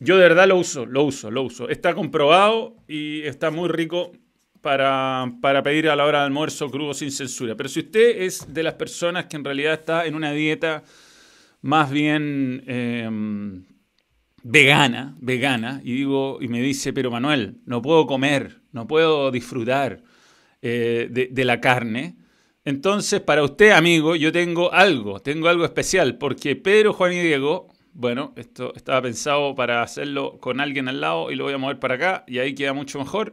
[0.00, 1.68] Yo de verdad lo uso, lo uso, lo uso.
[1.68, 4.12] Está comprobado y está muy rico
[4.60, 5.30] para,
[5.62, 7.56] pedir a la hora de almuerzo crudo sin censura.
[7.56, 10.82] Pero si usted es de las personas que en realidad está en una dieta
[11.60, 13.64] más bien em,
[14.42, 20.02] vegana, vegana, y digo, y me dice, pero Manuel, no puedo comer, no puedo disfrutar
[20.62, 22.16] eh, de la carne
[22.64, 27.68] entonces, para usted, amigo, yo tengo algo, tengo algo especial, porque Pedro, Juan y Diego,
[27.92, 31.78] bueno, esto estaba pensado para hacerlo con alguien al lado y lo voy a mover
[31.78, 33.32] para acá y ahí queda mucho mejor.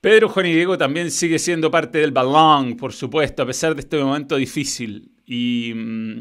[0.00, 3.80] Pedro, Juan y Diego también sigue siendo parte del balón, por supuesto, a pesar de
[3.80, 5.12] este momento difícil.
[5.24, 6.20] Y mm,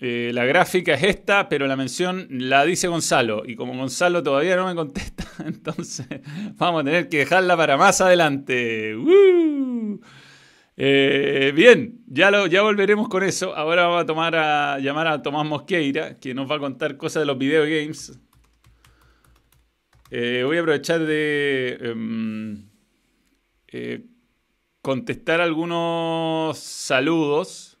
[0.00, 3.42] eh, la gráfica es esta, pero la mención la dice Gonzalo.
[3.46, 6.06] Y como Gonzalo todavía no me contesta, entonces
[6.54, 8.94] vamos a tener que dejarla para más adelante.
[10.78, 13.56] Eh, bien, ya, lo, ya volveremos con eso.
[13.56, 17.22] Ahora vamos a, tomar a llamar a Tomás Mosqueira, que nos va a contar cosas
[17.22, 18.18] de los videogames.
[20.10, 22.68] Eh, voy a aprovechar de em,
[23.68, 24.04] eh,
[24.82, 27.78] contestar algunos saludos.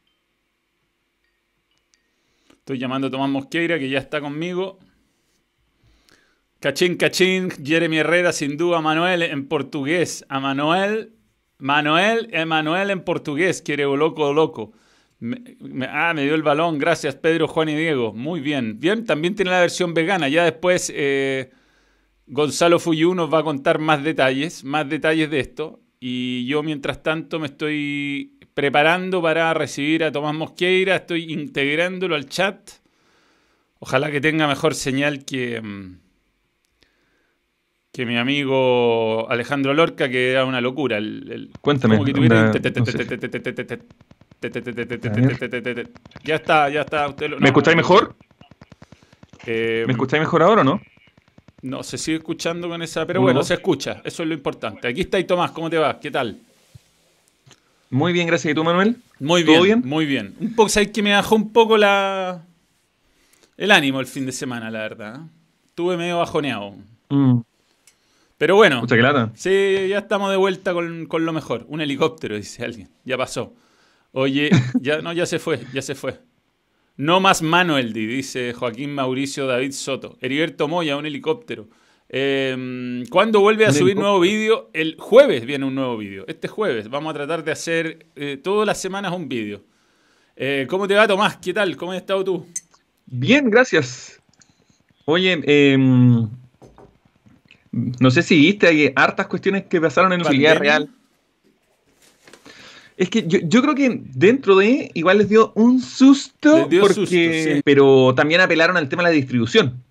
[2.50, 4.78] Estoy llamando a Tomás Mosqueira, que ya está conmigo.
[6.58, 10.24] Cachín, cachín, Jeremy Herrera, sin duda, Manuel en portugués.
[10.28, 11.15] A Manuel
[11.58, 14.72] Manuel, Emanuel en portugués, quiere loco, loco.
[15.88, 18.12] ah, me dio el balón, gracias Pedro, Juan y Diego.
[18.12, 18.78] Muy bien.
[18.78, 20.28] Bien, también tiene la versión vegana.
[20.28, 21.50] Ya después eh,
[22.26, 25.80] Gonzalo Fuyu nos va a contar más detalles, más detalles de esto.
[26.00, 32.28] Y yo mientras tanto me estoy preparando para recibir a Tomás Mosqueira, estoy integrándolo al
[32.28, 32.70] chat.
[33.78, 35.62] Ojalá que tenga mejor señal que...
[37.96, 40.98] Mm, que mi amigo Alejandro Lorca, que era una locura.
[40.98, 41.98] El, Cuéntame.
[46.24, 47.14] Ya está, ya está.
[47.38, 48.14] ¿Me escucháis mejor?
[49.46, 50.80] ¿Me escucháis mejor ahora o no?
[51.62, 54.86] No, se sigue escuchando con esa, pero bueno, se escucha, eso es lo importante.
[54.86, 55.98] Aquí está y Tomás, ¿cómo te va?
[55.98, 56.38] ¿Qué tal?
[57.88, 58.52] Muy bien, gracias.
[58.52, 58.96] ¿Y tú, Manuel?
[59.18, 60.34] Muy bien, bien, muy bien.
[60.38, 62.44] Un poco, ¿sabes que me bajó un poco la
[63.56, 65.20] el ánimo el fin de semana, la verdad?
[65.70, 66.74] Estuve medio bajoneado.
[68.38, 71.64] Pero bueno, Mucha sí, ya estamos de vuelta con, con lo mejor.
[71.68, 72.90] Un helicóptero, dice alguien.
[73.04, 73.54] Ya pasó.
[74.12, 76.18] Oye, ya no, ya se fue, ya se fue.
[76.96, 80.16] No más Manuel, dice Joaquín Mauricio David Soto.
[80.20, 81.68] Heriberto Moya, un helicóptero.
[82.08, 84.70] Eh, ¿Cuándo vuelve a subir nuevo vídeo?
[84.72, 86.24] El jueves viene un nuevo vídeo.
[86.28, 89.64] Este jueves vamos a tratar de hacer eh, todas las semanas un vídeo.
[90.36, 91.38] Eh, ¿Cómo te va, Tomás?
[91.38, 91.76] ¿Qué tal?
[91.76, 92.46] ¿Cómo has estado tú?
[93.06, 94.20] Bien, gracias.
[95.04, 96.28] Oye, em,
[98.00, 100.88] no sé si viste, hay hartas cuestiones que pasaron en la real.
[102.96, 106.94] Es que yo, yo creo que dentro de igual les dio un susto, dio porque,
[106.94, 107.60] susto, sí.
[107.62, 109.82] pero también apelaron al tema de la distribución.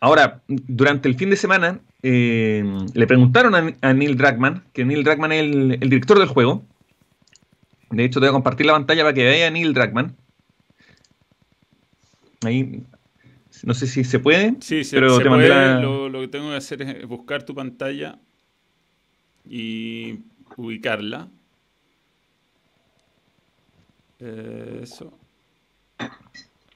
[0.00, 5.04] Ahora, durante el fin de semana, eh, le preguntaron a, a Neil Druckmann, que Neil
[5.04, 6.64] Druckmann es el, el director del juego.
[7.90, 10.16] De hecho, te voy a compartir la pantalla para que vea a Neil Druckmann.
[12.44, 12.82] Ahí,
[13.64, 15.48] no sé si se puede, Sí, se, pero se te puede.
[15.48, 18.18] la- Lo, lo que tengo que hacer es buscar tu pantalla
[19.48, 20.18] y
[20.56, 21.28] ubicarla.
[24.20, 25.18] Eh, Eso.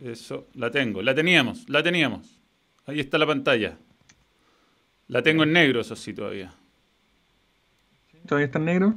[0.00, 0.46] Eso.
[0.54, 1.02] La tengo.
[1.02, 1.68] La teníamos.
[1.68, 2.38] La teníamos.
[2.86, 3.76] Ahí está la pantalla.
[5.08, 6.52] La tengo en negro, eso sí, todavía.
[8.26, 8.94] ¿Todavía está en negro?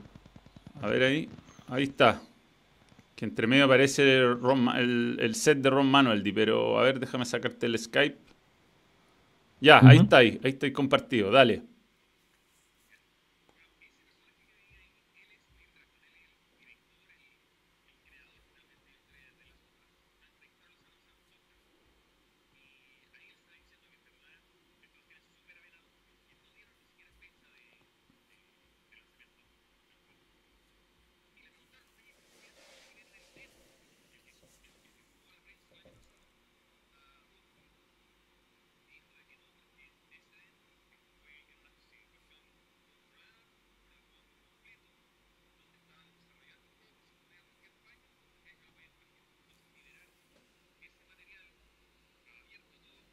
[0.81, 1.29] A ver ahí.
[1.69, 2.21] Ahí está.
[3.21, 6.83] Que entre medio aparece el, Ron Ma- el- el set de Ron Manueldi, pero a
[6.87, 8.17] ver, déjame sacarte el Skype.
[9.59, 11.61] Ya, ahí está ahí, ahí está compartido, dale.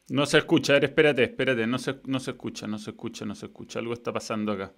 [0.09, 3.25] No se escucha, a ver, espérate, espérate, no se, no se escucha, no se escucha,
[3.25, 4.73] no se escucha, algo está pasando acá.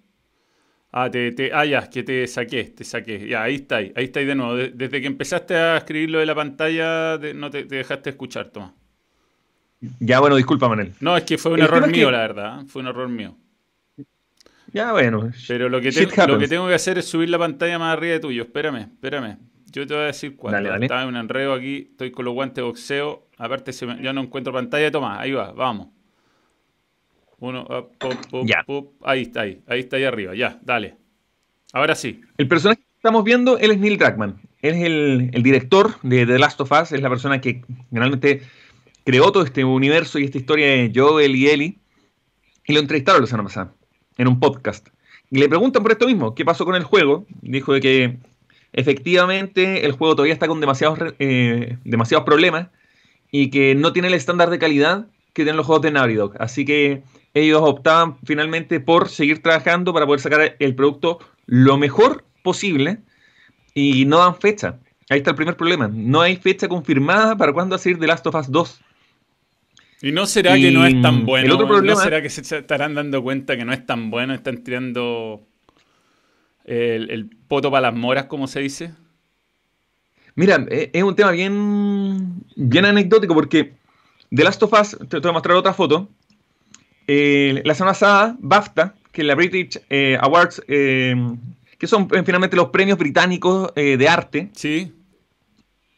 [0.94, 3.26] Ah, te, te, ah, ya, es que te saqué, te saqué.
[3.26, 4.54] Ya, ahí está, ahí, ahí está ahí de nuevo.
[4.56, 8.10] De- desde que empezaste a escribir lo de la pantalla, de- no te, te dejaste
[8.10, 8.72] escuchar, Tomás.
[10.00, 10.92] Ya, bueno, disculpa, Manuel.
[11.00, 12.64] No, es que fue un El error mío, que- la verdad, ¿eh?
[12.68, 13.34] fue un error mío.
[14.74, 15.30] Ya, bueno.
[15.48, 15.90] Pero lo que,
[16.26, 18.42] lo que tengo que hacer es subir la pantalla más arriba de tuyo.
[18.42, 19.38] Espérame, espérame.
[19.72, 20.56] Yo te voy a decir cuándo.
[20.56, 20.84] Dale, dale.
[20.86, 23.26] Estaba en un enredo aquí, estoy con los guantes de boxeo.
[23.38, 24.90] Aparte, se me- ya no encuentro pantalla.
[24.90, 25.88] Toma, ahí va, vamos.
[27.38, 28.62] Uno, ah, pop, pop, Ya.
[28.64, 28.92] pop.
[29.02, 29.62] Ahí está, ahí.
[29.66, 30.34] Ahí está ahí arriba.
[30.34, 30.94] Ya, dale.
[31.72, 32.20] Ahora sí.
[32.38, 34.40] El personaje que estamos viendo, él es Neil Druckmann.
[34.60, 38.42] Él es el, el director de The Last of Us, es la persona que generalmente
[39.04, 41.78] creó todo este universo y esta historia de Joel y Ellie.
[42.66, 43.72] Y lo entrevistaron la semana pasada,
[44.18, 44.86] en un podcast.
[45.30, 47.26] Y le preguntan por esto mismo, ¿qué pasó con el juego?
[47.40, 48.18] Dijo de que
[48.72, 52.68] efectivamente el juego todavía está con demasiados, eh, demasiados problemas
[53.30, 56.34] y que no tiene el estándar de calidad que tienen los juegos de Naughty Dog.
[56.38, 57.02] Así que
[57.34, 62.98] ellos optaban finalmente por seguir trabajando para poder sacar el producto lo mejor posible
[63.74, 64.78] y no dan fecha.
[65.08, 65.88] Ahí está el primer problema.
[65.92, 68.80] No hay fecha confirmada para cuándo va a salir The Last of Us 2.
[70.02, 71.46] ¿Y no será Y, que no es tan bueno?
[71.46, 74.34] el otro problema- ¿No será que se estarán dando cuenta que no es tan bueno?
[74.34, 75.42] Están tirando
[76.64, 78.92] el, el poto para las moras, como se dice.
[80.34, 83.74] Mira, eh, es un tema bien, bien anecdótico porque
[84.34, 86.08] The Last of Us, te, voy a mostrar otra foto.
[87.06, 91.14] Eh, la semana pasada, BAFTA, que es la British eh, Awards, eh,
[91.78, 94.92] que son eh, finalmente los premios británicos eh, de arte, Sí.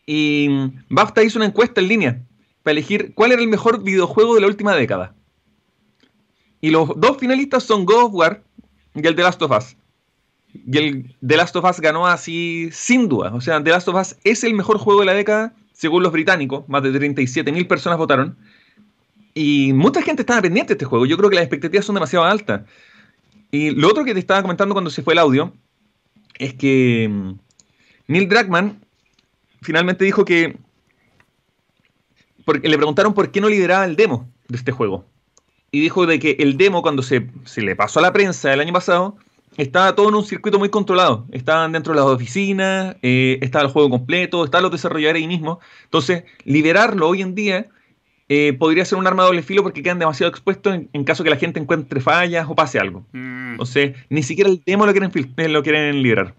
[0.07, 0.49] y
[0.89, 2.23] BAFTA hizo una encuesta en línea
[2.63, 5.15] para elegir cuál era el mejor videojuego de la última década.
[6.61, 8.43] Y los dos finalistas son God of War
[8.95, 9.77] y el The Last of Us.
[10.55, 13.35] Y el The Last of Us ganó así sin duda.
[13.35, 16.13] O sea, The Last of Us es el mejor juego de la década, según los
[16.13, 16.69] británicos.
[16.69, 18.37] Más de 37.000 personas votaron.
[19.35, 21.07] Y mucha gente estaba pendiente de este juego.
[21.07, 22.63] Yo creo que las expectativas son demasiado altas.
[23.51, 25.53] Y lo otro que te estaba comentando cuando se fue el audio
[26.39, 27.33] es que mm,
[28.09, 28.85] Neil Druckmann
[29.63, 30.57] finalmente dijo que
[32.45, 35.07] porque le preguntaron por qué no lideraba el demo de este juego.
[35.71, 38.61] Y dijo de que el demo, cuando se, se le pasó a la prensa el
[38.61, 39.17] año pasado,
[39.57, 41.27] estaba todo en un circuito muy controlado.
[41.33, 45.61] Estaban dentro de las oficinas, eh, estaba el juego completo, estaban los desarrolladores ahí mismo.
[45.85, 47.67] Entonces, liberarlo hoy en día
[48.29, 51.23] eh, podría ser un arma de doble filo porque quedan demasiado expuestos en, en caso
[51.25, 53.07] que la gente encuentre fallas o pase algo.
[53.13, 53.53] Mm.
[53.53, 56.35] Entonces, ni siquiera el demo lo quieren, eh, lo quieren liberar.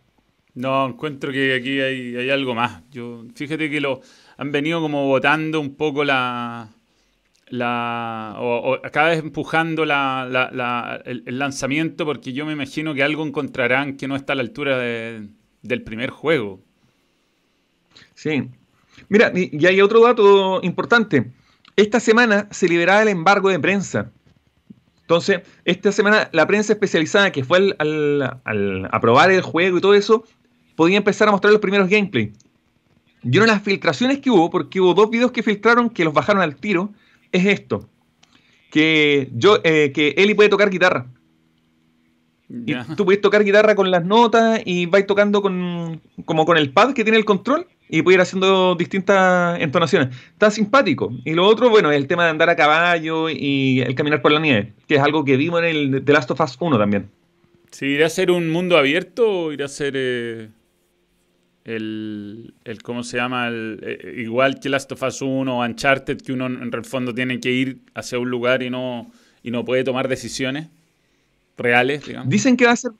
[0.55, 2.81] No, encuentro que aquí hay, hay algo más.
[2.89, 4.01] Yo, fíjate que lo
[4.37, 6.69] han venido como votando un poco la,
[7.47, 14.07] la, o, cada vez empujando el, lanzamiento porque yo me imagino que algo encontrarán que
[14.07, 16.61] no está a la altura del primer juego.
[18.13, 18.49] Sí.
[19.09, 21.31] Mira, y, hay otro dato importante.
[21.75, 24.11] Esta semana se liberaba el embargo de prensa.
[25.01, 30.23] Entonces, esta semana la prensa especializada que fue al, aprobar el juego y todo eso,
[30.75, 32.33] podía empezar a mostrar los primeros gameplay.
[33.21, 36.13] Y una de las filtraciones que hubo, porque hubo dos videos que filtraron que los
[36.13, 36.91] bajaron al tiro,
[37.35, 37.89] es esto.
[38.71, 41.07] Que, yo, eh, que Eli puede tocar guitarra.
[42.47, 46.71] Y tú puedes tocar guitarra con las notas y vais tocando con, como con el
[46.71, 50.15] pad que tiene el control y puede ir haciendo distintas entonaciones.
[50.33, 51.11] Está simpático.
[51.23, 54.31] Y lo otro, bueno, es el tema de andar a caballo y el caminar por
[54.31, 57.09] la nieve, que es algo que vimos en el The Last of Us 1 también.
[57.71, 60.49] Sí, ¿irá a ser un mundo abierto o irá a ser eh,
[61.65, 63.47] el, el, ¿cómo se llama?
[63.47, 67.13] El, eh, igual que Last of Us 1 o Uncharted, que uno en el fondo
[67.13, 69.11] tiene que ir hacia un lugar y no,
[69.43, 70.69] y no puede tomar decisiones
[71.57, 72.29] reales, digamos.
[72.29, 72.91] Dicen que va a ser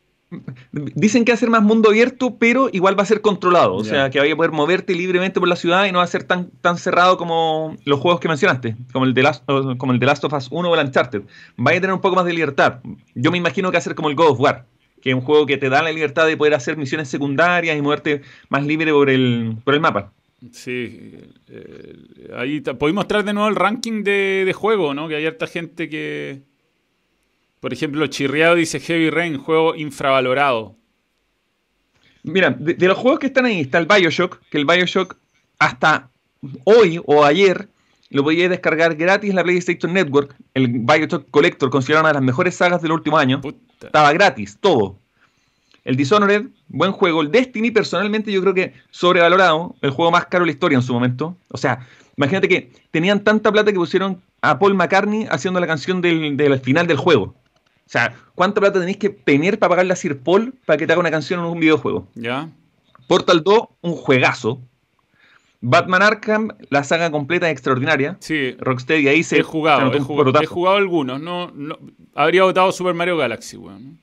[0.71, 3.75] Dicen que va a ser más mundo abierto, pero igual va a ser controlado.
[3.75, 6.08] O sea, que vaya a poder moverte libremente por la ciudad y no va a
[6.08, 9.45] ser tan, tan cerrado como los juegos que mencionaste, como el, de Last,
[9.78, 11.21] como el de Last of Us 1 o el Uncharted.
[11.58, 12.80] Vaya a tener un poco más de libertad.
[13.13, 14.65] Yo me imagino que va a ser como el God of War,
[15.05, 17.81] que es un juego que te da la libertad de poder hacer misiones secundarias y
[17.83, 20.11] moverte más libre por el, por el mapa.
[20.51, 21.13] Sí,
[21.47, 25.07] eh, ahí podéis mostrar de nuevo el ranking de, de juego, ¿no?
[25.07, 26.41] Que hay harta gente que,
[27.59, 30.75] por ejemplo, Chirriado dice Heavy Rain, juego infravalorado.
[32.23, 35.17] Mira, de, los juegos que están ahí está el Bioshock, que el Bioshock
[35.59, 36.09] hasta
[36.63, 37.67] hoy o ayer
[38.09, 40.35] lo podías descargar gratis en la PlayStation Network.
[40.55, 43.39] El Bioshock Collector, considerado una de las mejores sagas del último año,
[43.81, 44.97] estaba gratis, todo.
[45.83, 47.21] El Dishonored, buen juego.
[47.21, 49.75] El Destiny, personalmente, yo creo que sobrevalorado.
[49.81, 51.38] El juego más caro de la historia en su momento.
[51.49, 56.01] O sea, imagínate que tenían tanta plata que pusieron a Paul McCartney haciendo la canción
[56.01, 57.35] del final del juego.
[57.85, 60.93] O sea, ¿cuánta plata tenéis que tener para pagarle a Sir Paul para que te
[60.93, 62.07] haga una canción en un videojuego?
[62.15, 62.49] Ya.
[63.07, 64.59] Portal 2, un juegazo.
[65.67, 68.17] Batman Arkham, la saga completa extraordinaria.
[68.19, 68.56] Sí.
[68.60, 69.39] Rocksteady ahí se.
[69.39, 71.19] He jugado, he jugado, he jugado, algunos.
[71.19, 71.80] No, no,
[72.13, 73.97] habría votado Super Mario Galaxy, weón.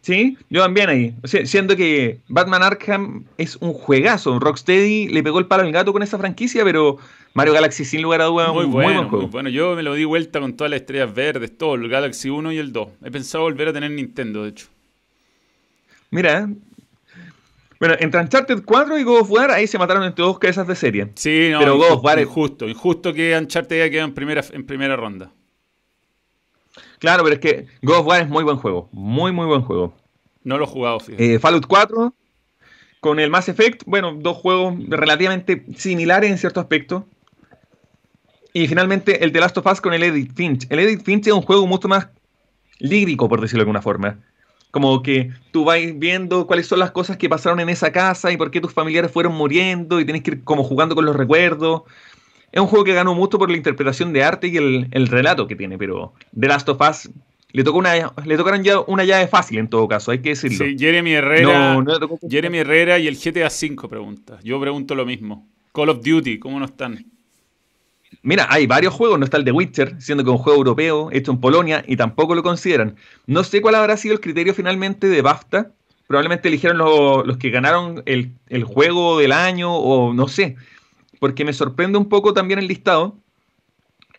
[0.00, 1.14] Sí, yo también ahí.
[1.44, 4.38] siendo que Batman Arkham es un juegazo.
[4.40, 6.96] Rocksteady le pegó el palo al gato con esa franquicia, pero
[7.34, 9.28] Mario Galaxy sin lugar a dudas muy, muy bueno, buen juego.
[9.28, 12.50] bueno, yo me lo di vuelta con todas las estrellas verdes, todo, el Galaxy 1
[12.50, 12.88] y el 2.
[13.04, 14.68] He pensado volver a tener Nintendo, de hecho.
[16.10, 16.48] Mira,
[17.82, 20.76] bueno, entre Uncharted 4 y God of War, ahí se mataron entre dos cabezas de
[20.76, 21.10] serie.
[21.16, 24.64] Sí, no, pero God of War injusto, injusto que Uncharted haya quedado en primera, en
[24.64, 25.32] primera ronda.
[27.00, 28.88] Claro, pero es que God of War es muy buen juego.
[28.92, 29.96] Muy, muy buen juego.
[30.44, 31.34] No lo he jugado, fíjate.
[31.34, 32.14] Eh, Fallout 4
[33.00, 37.08] con el Mass Effect, bueno, dos juegos relativamente similares en cierto aspecto.
[38.52, 40.68] Y finalmente el The Last of Us con el Edit Finch.
[40.70, 42.10] El Edit Finch es un juego mucho más
[42.78, 44.20] lírico, por decirlo de alguna forma.
[44.72, 48.36] Como que tú vas viendo cuáles son las cosas que pasaron en esa casa y
[48.36, 51.82] por qué tus familiares fueron muriendo y tienes que ir como jugando con los recuerdos.
[52.50, 55.56] Es un juego que ganó mucho por la interpretación de arte y el, relato que
[55.56, 57.10] tiene, pero The Last of Us
[57.52, 60.64] le tocó una le tocaron ya una llave fácil en todo caso, hay que decirlo.
[60.64, 61.84] Sí, Jeremy Herrera,
[62.28, 64.38] Jeremy Herrera y el GTA V pregunta.
[64.42, 65.46] Yo pregunto lo mismo.
[65.74, 67.11] Call of Duty, ¿cómo no están?
[68.22, 71.08] Mira, hay varios juegos, no está el de Witcher, siendo que es un juego europeo
[71.12, 72.96] hecho en Polonia y tampoco lo consideran.
[73.26, 75.72] No sé cuál habrá sido el criterio finalmente de BAFTA.
[76.06, 80.56] Probablemente eligieron los que ganaron el, juego del año o no sé
[81.22, 83.16] porque me sorprende un poco también el listado.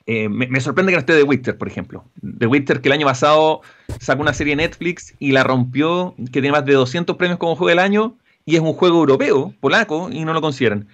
[0.06, 2.06] Eh, me, sorprende que no esté The Witcher, por ejemplo.
[2.40, 3.60] The Witcher que el año pasado
[4.00, 7.68] sacó una serie Netflix y la rompió, que tiene más de 200 premios como juego
[7.68, 10.88] del año, y es un juego europeo, polaco, y no lo consideran.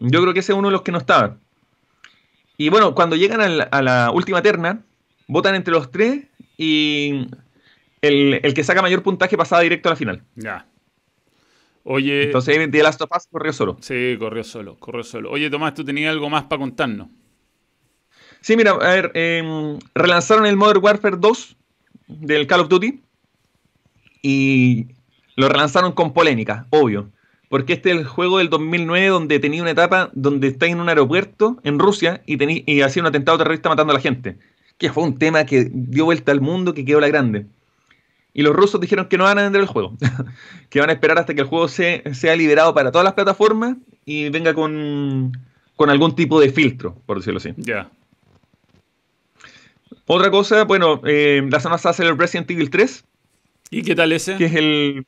[0.00, 1.38] Yo creo que ese es uno de los que no estaba.
[2.56, 4.82] Y bueno, cuando llegan a la, última terna,
[5.26, 6.24] votan entre los tres
[6.56, 7.26] y
[8.00, 10.22] el, el, que saca mayor puntaje pasaba directo a la final.
[10.36, 10.66] Ya.
[11.84, 12.24] Oye.
[12.24, 13.76] Entonces, The Last of Us corrió solo.
[13.80, 15.30] Sí, corrió solo, corrió solo.
[15.30, 17.08] Oye, Tomás, tú tenías algo más para contarnos.
[18.40, 21.56] Sí, mira, a ver, em, relanzaron el Modern Warfare 2
[22.08, 23.00] del Call of Duty
[24.22, 24.86] y
[25.36, 27.10] lo relanzaron con polémica, obvio.
[27.54, 30.88] Porque este es el juego del 2009 donde tenía una etapa donde está en un
[30.88, 32.36] aeropuerto en Rusia y,
[32.68, 34.38] y hacía un atentado terrorista matando a la gente.
[34.76, 37.46] Que fue un tema que dio vuelta al mundo, que quedó la grande.
[38.32, 39.96] Y los rusos dijeron que no van a vender el juego,
[40.68, 44.30] que van a esperar hasta que el juego sea liberado para todas las plataformas y
[44.30, 45.30] venga con,
[45.78, 47.54] algún tipo de filtro, por decirlo así.
[47.56, 47.88] Ya.
[50.06, 53.04] Otra cosa, bueno, eh, la semana pasada salió el Resident Evil 3.
[53.70, 54.38] ¿Y qué tal ese?
[54.38, 55.06] Que es el...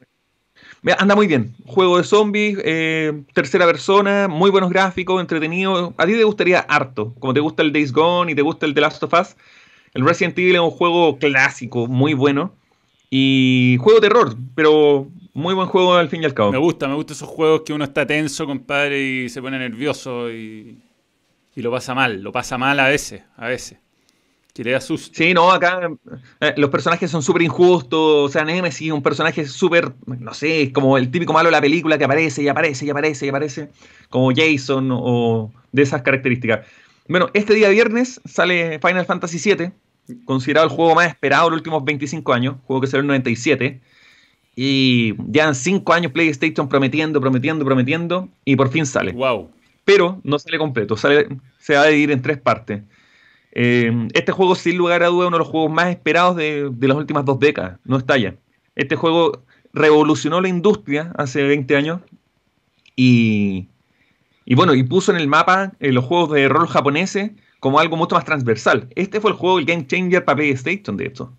[0.98, 1.54] Anda muy bien.
[1.66, 5.94] Juego de zombies, eh, tercera persona, muy buenos gráficos, entretenido.
[5.96, 8.74] A ti te gustaría harto, como te gusta el Days Gone y te gusta el
[8.74, 9.36] The Last of Us.
[9.94, 12.54] El Resident Evil es un juego clásico, muy bueno.
[13.10, 16.52] Y juego terror, pero muy buen juego al fin y al cabo.
[16.52, 20.30] Me gusta, me gustan esos juegos que uno está tenso, compadre, y se pone nervioso
[20.30, 20.78] y,
[21.54, 22.22] y lo pasa mal.
[22.22, 23.78] Lo pasa mal a veces, a veces.
[24.56, 25.14] Que le da susto.
[25.14, 25.80] Sí, no, acá
[26.40, 28.00] eh, los personajes son súper injustos.
[28.00, 31.60] O sea, Nemesis es un personaje súper, no sé, como el típico malo de la
[31.60, 33.68] película que aparece y aparece y aparece y aparece.
[34.08, 36.66] Como Jason o de esas características.
[37.06, 39.72] Bueno, este día viernes sale Final Fantasy VII,
[40.24, 43.80] considerado el juego más esperado de los últimos 25 años, juego que salió en 97.
[44.58, 49.12] Y ya en 5 años PlayStation prometiendo, prometiendo, prometiendo, y por fin sale.
[49.12, 49.50] Wow.
[49.84, 51.28] Pero no sale completo, sale,
[51.58, 52.80] se va a dividir en tres partes.
[53.58, 56.88] Eh, este juego, sin lugar a duda, uno de los juegos más esperados de, de
[56.88, 57.80] las últimas dos décadas.
[57.84, 58.34] No está ya.
[58.74, 62.00] Este juego revolucionó la industria hace 20 años
[62.96, 63.68] y,
[64.44, 67.96] y bueno, y puso en el mapa eh, los juegos de rol japoneses como algo
[67.96, 68.90] mucho más transversal.
[68.94, 71.32] Este fue el juego, el game changer para PlayStation, de hecho.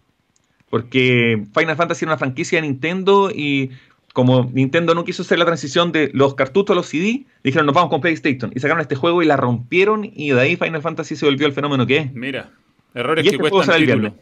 [0.72, 3.70] Porque Final Fantasy era una franquicia de Nintendo y
[4.18, 7.76] como Nintendo no quiso hacer la transición de los cartuchos a los CD, dijeron nos
[7.76, 11.16] vamos con PlayStation y sacaron este juego y la rompieron y de ahí Final Fantasy
[11.16, 12.14] se volvió el fenómeno que es.
[12.14, 12.50] Mira,
[12.96, 14.16] errores Y que este cuestan título.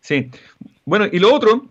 [0.00, 0.30] Sí.
[0.84, 1.66] Bueno, y lo otro,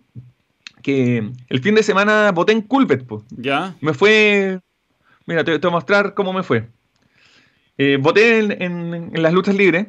[0.82, 3.22] que el fin de semana voté en Culbet, pues.
[3.30, 3.74] ¿Ya?
[3.80, 4.60] Me fue.
[5.24, 6.68] Mira, te, te voy a mostrar cómo me fue.
[7.78, 9.86] Eh, voté en, en- en las luchas libres.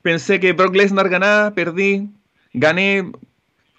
[0.00, 2.08] Pensé que Brock Lesnar ganaba, perdí.
[2.54, 3.12] Gané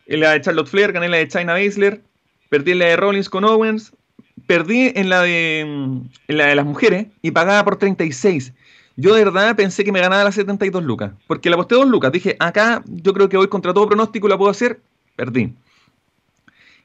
[0.07, 2.01] en la de Charlotte Flair, gané la de China Baszler.
[2.49, 3.93] Perdí en la de Rollins con Owens.
[4.47, 8.53] Perdí en la de, mm, en la de las mujeres y pagaba por 36.
[8.95, 11.13] Yo de verdad pensé que me ganaba las 72 lucas.
[11.27, 12.11] Porque la aposté 2 lucas.
[12.11, 14.81] Dije, acá yo creo que voy contra todo pronóstico la puedo hacer.
[15.15, 15.53] Perdí.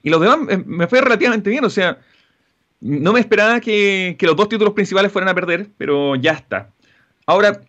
[0.03, 1.65] Y los demás eh, me fue relativamente bien.
[1.65, 1.99] O sea,
[2.81, 6.71] no me esperaba que, que los dos títulos principales fueran a perder, pero ya está.
[7.27, 7.61] Ahora,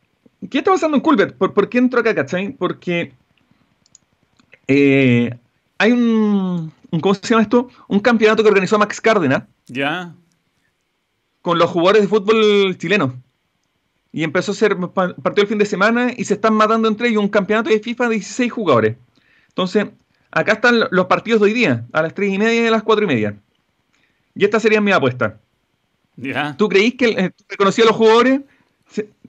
[0.49, 1.35] ¿qué está pasando en Culbert?
[1.35, 2.51] ¿Por, por qué entro acá, cachai?
[2.51, 3.11] Porque
[4.69, 5.37] eh,
[5.77, 7.69] hay un, un- ¿Cómo se llama esto?
[7.87, 10.13] Un campeonato que organizó Max Cárdenas ¿Ya?
[11.41, 13.13] con los jugadores de fútbol chilenos.
[14.11, 17.09] Y empezó a ser pa- partido el fin de semana y se están matando entre
[17.09, 18.95] ellos un campeonato de FIFA de 16 jugadores.
[19.49, 19.87] Entonces,
[20.31, 22.83] acá están los partidos de hoy día, a las 3 y media y a las
[22.83, 23.35] 4 y media.
[24.35, 25.39] Y esta sería mi apuesta.
[26.15, 26.55] ¿Ya?
[26.57, 28.41] ¿Tú creís que eh, a los jugadores?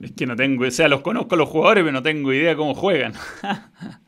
[0.01, 2.55] Es que no tengo, o sea, los conozco a los jugadores, pero no tengo idea
[2.55, 3.13] cómo juegan.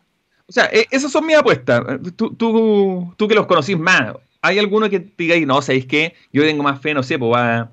[0.54, 1.82] O sea, eh, esas son mis apuestas.
[2.16, 6.14] Tú, tú, tú que los conocís más, ¿hay alguno que te diga, no, sabéis qué?
[6.32, 7.72] Yo tengo más fe, no sé, pues va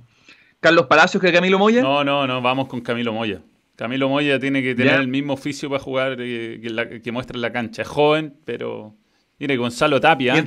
[0.61, 1.83] Carlos Palacios que Camilo Moya.
[1.83, 3.43] No, no, no, vamos con Camilo Moya.
[3.77, 5.01] Camilo Moya tiene que tener Ya.
[5.01, 7.83] el mismo oficio para jugar eh, que, la- que muestra en la cancha.
[7.83, 8.95] Es joven, pero.
[9.39, 10.45] Mire, Gonzalo Tapia, el,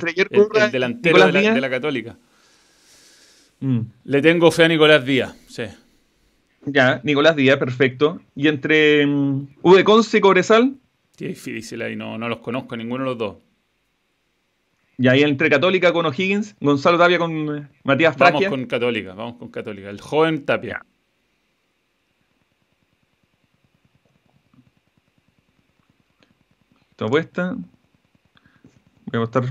[0.72, 1.54] delantero de la, Díaz.
[1.54, 2.16] de la Católica.
[3.60, 5.64] Mm, Le tengo fe a Nicolás Díaz, sí.
[6.66, 8.20] Ya, Nicolás Díaz, perfecto.
[8.34, 9.06] Y entre.
[9.84, 10.74] Conce y Cobresal,
[11.16, 13.36] Qué difícil ahí, no, no los conozco ninguno de los dos.
[14.98, 18.48] y ahí entre Católica con O'Higgins, Gonzalo Tapia con eh, Matías Vamos Fraquia.
[18.50, 19.90] con Católica, vamos con Católica.
[19.90, 20.84] El joven Tapia.
[26.96, 27.54] Tu apuesta.
[29.06, 29.44] Voy a apostar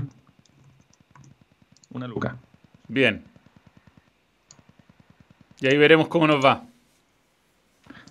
[1.90, 2.36] una luca.
[2.88, 3.24] Bien.
[5.60, 6.66] Y ahí veremos cómo nos va.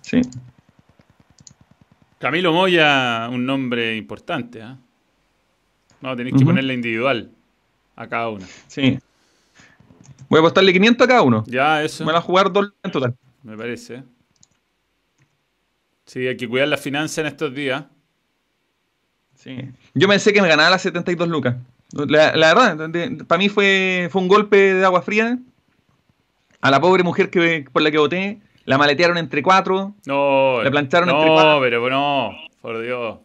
[0.00, 0.20] Sí.
[2.24, 4.62] Camilo Moya, un nombre importante.
[4.62, 4.78] ¿ah?
[6.00, 6.46] No, tenéis que Ujú.
[6.52, 7.30] ponerle individual
[7.96, 8.46] a cada uno.
[8.66, 8.98] Sí.
[10.30, 11.44] Voy a apostarle 500 a cada uno.
[11.46, 12.02] Ya, eso.
[12.02, 13.14] Van a jugar dos en total.
[13.42, 14.04] Me parece.
[16.06, 17.84] Sí, hay que cuidar las finanzas en estos días.
[19.34, 19.58] Sí.
[19.92, 21.56] Yo pensé que me ganaba las 72 lucas.
[21.92, 25.38] La, la verdad, para mí fue, fue un golpe de agua fría.
[26.62, 29.94] A la pobre mujer que, por la que voté, la maletearon entre cuatro.
[30.06, 31.60] No, Le plancharon entre no, cuatro.
[31.60, 33.18] pero no, por Dios.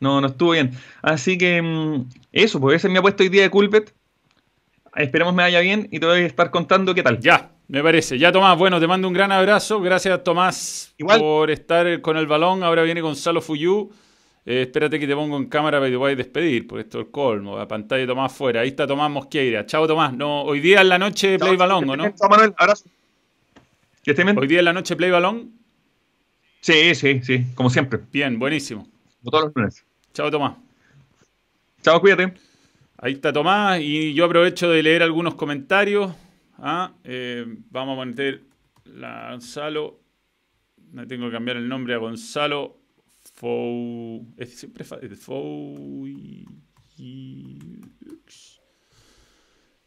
[0.00, 0.72] No, no estuvo bien.
[1.00, 3.94] Así que mm, eso, pues ese es mi apuesta hoy día de Culpet.
[4.96, 7.18] Esperemos me vaya bien y te voy a estar contando qué tal.
[7.20, 8.18] Ya, me parece.
[8.18, 9.80] Ya, Tomás, bueno, te mando un gran abrazo.
[9.80, 11.20] Gracias, Tomás, Igual.
[11.20, 12.62] por estar con el balón.
[12.62, 13.90] Ahora viene Gonzalo Fuyú.
[14.44, 17.06] Eh, espérate que te pongo en cámara para que te puedas despedir, porque esto es
[17.06, 17.56] el colmo.
[17.56, 18.62] La pantalla de Tomás fuera.
[18.62, 19.64] Ahí está Tomás Mosqueira.
[19.64, 20.12] Chao, Tomás.
[20.12, 22.10] No, hoy día en la noche play balón, ¿o no?
[22.10, 22.84] Chao, Manuel, abrazo.
[24.02, 24.38] ¿Que estén bien?
[24.38, 25.52] Hoy día en la noche play balón.
[26.60, 28.00] Sí, sí, sí, como siempre.
[28.12, 28.88] Bien, buenísimo.
[29.20, 29.84] Como todos los lunes.
[30.12, 30.56] Chao, Tomás.
[31.82, 32.34] Chao, cuídate.
[32.98, 36.12] Ahí está Tomás y yo aprovecho de leer algunos comentarios.
[36.58, 38.42] Ah, eh, vamos a meter
[38.86, 40.00] la Gonzalo.
[40.90, 42.80] Me tengo que cambiar el nombre a Gonzalo
[43.34, 44.26] Fou.
[44.36, 46.08] Es siempre Fou.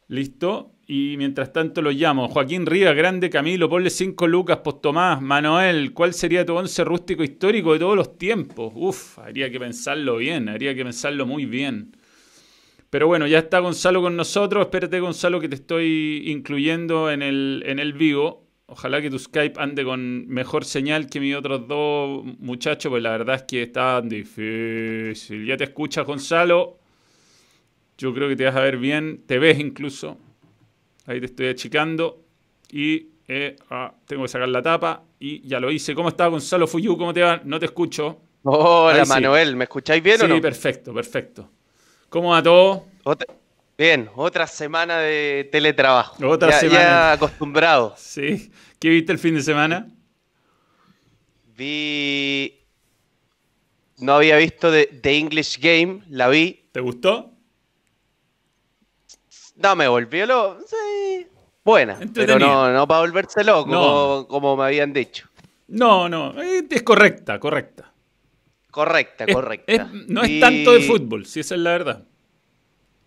[0.08, 0.75] Listo.
[0.88, 2.28] Y mientras tanto lo llamo.
[2.28, 7.24] Joaquín Rivas, grande Camilo, ponle 5 lucas, post Tomás, Manuel, ¿cuál sería tu once rústico
[7.24, 8.72] histórico de todos los tiempos?
[8.76, 11.96] Uf, habría que pensarlo bien, habría que pensarlo muy bien.
[12.88, 14.64] Pero bueno, ya está Gonzalo con nosotros.
[14.64, 18.46] Espérate, Gonzalo, que te estoy incluyendo en el, en el vivo.
[18.66, 23.10] Ojalá que tu Skype ande con mejor señal que mis otros dos muchachos, pues la
[23.10, 25.44] verdad es que está difícil.
[25.46, 26.78] Ya te escuchas, Gonzalo.
[27.98, 29.24] Yo creo que te vas a ver bien.
[29.26, 30.18] Te ves incluso.
[31.06, 32.24] Ahí te estoy achicando.
[32.70, 35.02] Y eh, ah, tengo que sacar la tapa.
[35.18, 35.94] Y ya lo hice.
[35.94, 36.96] ¿Cómo está Gonzalo Fuyu?
[36.96, 37.40] ¿Cómo te va?
[37.44, 38.20] No te escucho.
[38.42, 39.56] Hola, Manuel.
[39.56, 40.34] ¿Me escucháis bien o no?
[40.36, 41.50] Sí, perfecto, perfecto.
[42.08, 42.86] ¿Cómo va todo?
[43.78, 46.26] bien, otra semana de teletrabajo.
[46.26, 46.80] Otra semana.
[46.80, 47.94] Ya acostumbrado.
[47.96, 48.50] Sí.
[48.78, 49.88] ¿Qué viste el fin de semana?
[51.56, 52.58] Vi.
[53.98, 56.68] No había visto The English Game, la vi.
[56.72, 57.35] ¿Te gustó?
[59.56, 60.60] No, me volvió lo.
[60.66, 61.26] Sí.
[61.64, 61.98] Buena.
[62.14, 65.28] Pero no, no para volverse loco, como, me habían dicho.
[65.68, 66.34] No, no.
[66.40, 67.92] Es correcta, correcta.
[68.70, 69.90] Correcta, correcta.
[70.06, 72.04] no es tanto de fútbol, si esa es la verdad.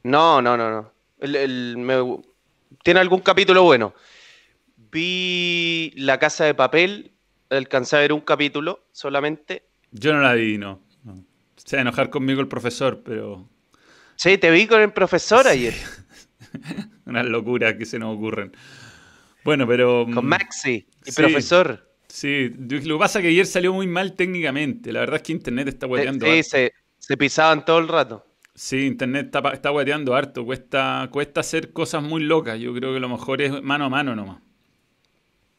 [0.03, 2.23] No, no, no, no.
[2.83, 3.93] Tiene algún capítulo bueno.
[4.91, 7.11] Vi La Casa de Papel,
[7.49, 9.63] alcancé a ver un capítulo solamente.
[9.91, 10.81] Yo no la vi, no.
[11.55, 13.47] Se va a enojar conmigo el profesor, pero...
[14.15, 15.73] Sí, te vi con el profesor ayer.
[17.05, 18.51] Unas locuras que se nos ocurren.
[19.43, 20.05] Bueno, pero.
[20.13, 21.87] Con mm, Maxi, y profesor.
[22.07, 24.91] Sí, lo que pasa es que ayer salió muy mal técnicamente.
[24.91, 26.25] La verdad es que Internet está hueteando.
[26.25, 28.25] Sí, se, se, pisaban todo el rato.
[28.55, 30.43] Sí, Internet está, está hueteando harto.
[30.43, 32.59] Cuesta, cuesta hacer cosas muy locas.
[32.59, 34.41] Yo creo que lo mejor es mano a mano nomás.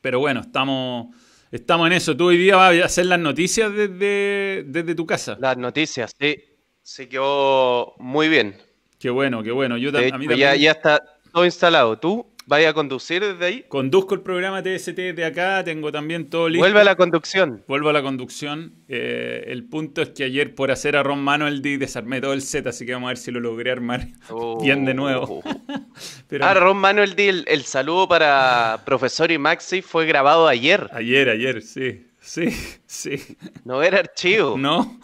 [0.00, 1.14] Pero bueno, estamos,
[1.52, 2.16] estamos en eso.
[2.16, 5.36] Tú hoy día vas a hacer las noticias desde, desde tu casa.
[5.40, 6.36] Las noticias, sí.
[6.82, 8.56] Se quedó muy bien.
[9.00, 9.78] Qué bueno, qué bueno.
[9.78, 11.98] Yo a mí ya, ya está todo instalado.
[11.98, 13.64] ¿Tú vas a conducir desde ahí?
[13.66, 16.62] Conduzco el programa TST de acá, tengo también todo listo.
[16.62, 17.64] Vuelve a la conducción.
[17.66, 18.74] Vuelvo a la conducción.
[18.88, 22.42] Eh, el punto es que ayer por hacer a Ron Manuel D desarmé todo el
[22.42, 24.08] set, así que vamos a ver si lo logré armar
[24.62, 25.42] bien de nuevo.
[26.28, 30.90] Pero, ah, Ron Manuel D, el, saludo para profesor y Maxi fue grabado ayer.
[30.92, 32.06] Ayer, ayer, sí.
[32.20, 32.50] Sí,
[32.86, 33.16] sí.
[33.64, 34.58] No era archivo.
[34.58, 35.00] No.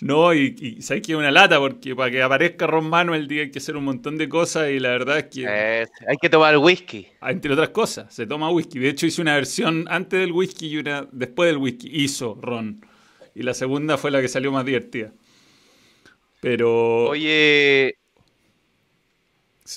[0.00, 3.50] No, y, y sabes que es una lata, porque para que aparezca Ron Manuel hay
[3.50, 5.48] que hacer un montón de cosas y la verdad es que.
[5.48, 7.08] hay que tomar whisky.
[7.20, 8.78] Ah, entre otras cosas, se toma whisky.
[8.78, 11.88] De hecho, hice una versión antes del whisky y una después del whisky.
[11.90, 12.80] Hizo Ron.
[13.34, 15.12] Y la segunda fue la que salió más divertida.
[16.40, 17.08] Pero.
[17.08, 17.96] Oye.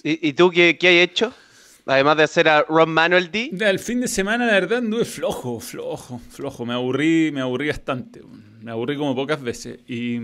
[0.04, 1.34] ¿Y, tú qué, qué hay hecho?
[1.86, 3.52] Además de hacer a Ron Manuel D.
[3.60, 6.66] El fin de semana, la verdad, anduve flojo, flojo, flojo.
[6.66, 8.22] Me aburrí, me aburrí bastante
[8.62, 9.80] me aburrí como pocas veces.
[9.88, 10.16] Y,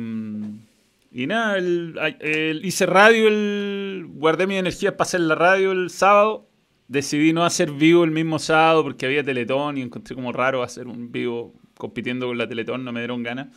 [1.11, 6.47] y nada, el, hice radio, el, guardé mi energía para hacer la radio el sábado.
[6.87, 10.87] Decidí no hacer vivo el mismo sábado porque había Teletón y encontré como raro hacer
[10.87, 13.47] un vivo compitiendo con la Teletón, no me dieron ganas.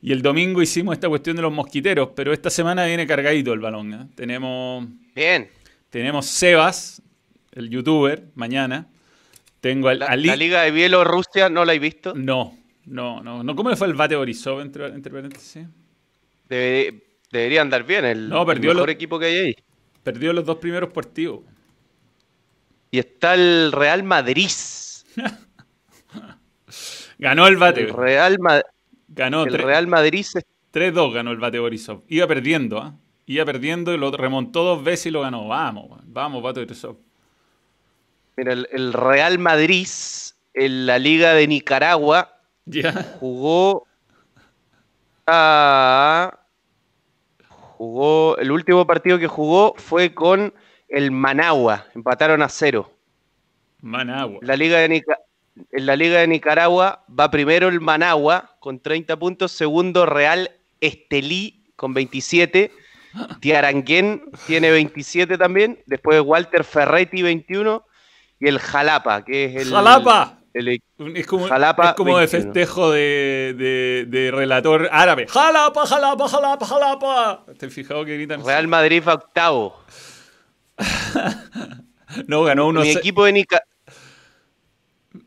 [0.00, 3.60] Y el domingo hicimos esta cuestión de los mosquiteros, pero esta semana viene cargadito el
[3.60, 3.94] balón.
[3.94, 4.06] ¿eh?
[4.14, 4.86] Tenemos.
[5.14, 5.48] Bien.
[5.90, 7.02] Tenemos Sebas,
[7.52, 8.88] el youtuber, mañana.
[9.60, 12.14] Tengo la, la Liga de Bielorrusia, ¿no la he visto?
[12.14, 12.56] No,
[12.86, 13.56] no, no, no.
[13.56, 15.66] ¿Cómo le fue el bate Borisov, entre, entre paréntesis?
[16.48, 19.56] debería andar bien, el, mejor equipo que hay ahí.
[20.02, 21.40] Perdió los dos primeros partidos.
[22.90, 24.50] Y está el Real Madrid.
[27.18, 27.82] ganó el bate.
[27.82, 28.36] El Real,
[29.08, 30.26] ganó el Real Madrid.
[30.74, 32.02] 3-2 ganó el bate Borisov.
[32.08, 32.94] Iba perdiendo, ¿ah?
[33.24, 35.48] Iba perdiendo y lo remontó dos veces y lo ganó.
[35.48, 36.98] Vamos, vamos, bate Borisov.
[38.36, 39.86] Mira, el Real Madrid
[40.52, 42.41] en la Liga de Nicaragua
[43.18, 43.86] Jugó
[47.76, 48.36] Jugó.
[48.38, 50.54] El último partido que jugó fue con
[50.88, 51.86] el Managua.
[51.94, 52.92] Empataron a cero.
[53.80, 54.38] Managua.
[54.42, 55.02] La Liga de
[55.70, 60.50] en la Liga de Nicaragua va primero el Managua con 30 puntos, segundo Real
[60.80, 62.72] Estelí con 27,
[63.40, 67.84] Tiaranguén tiene 27 también, después Walter Ferretti 21
[68.40, 74.30] y el Jalapa, que es el Jalapa es como, es como de festejo de, de,
[74.30, 75.26] relator árabe.
[75.28, 77.44] ¡Jalapa, jalapa, jalapa, jalapa!
[77.58, 78.44] ¿Te has fijado que gritan?
[78.44, 79.82] Real Madrid octavo.
[82.26, 83.72] no, ganó 1 Mi equipo de Nicaragua.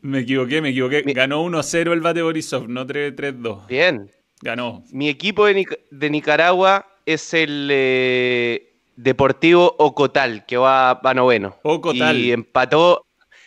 [0.00, 1.02] Me equivoqué, me equivoqué.
[1.02, 3.66] Ganó 1-0 el Bate Borisov, no 3-2.
[3.66, 4.10] Bien.
[4.40, 4.84] Ganó.
[4.92, 11.56] Mi equipo de, Nicaragua es el eh, Deportivo Ocotal, que va, va noveno.
[11.62, 12.18] Ocotal.
[12.18, 13.05] Y empató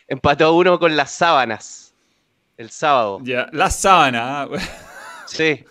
[0.10, 1.94] Empató uno con las sábanas
[2.58, 3.20] el sábado.
[3.24, 4.50] Ya, las sábanas.
[5.28, 5.64] Sí.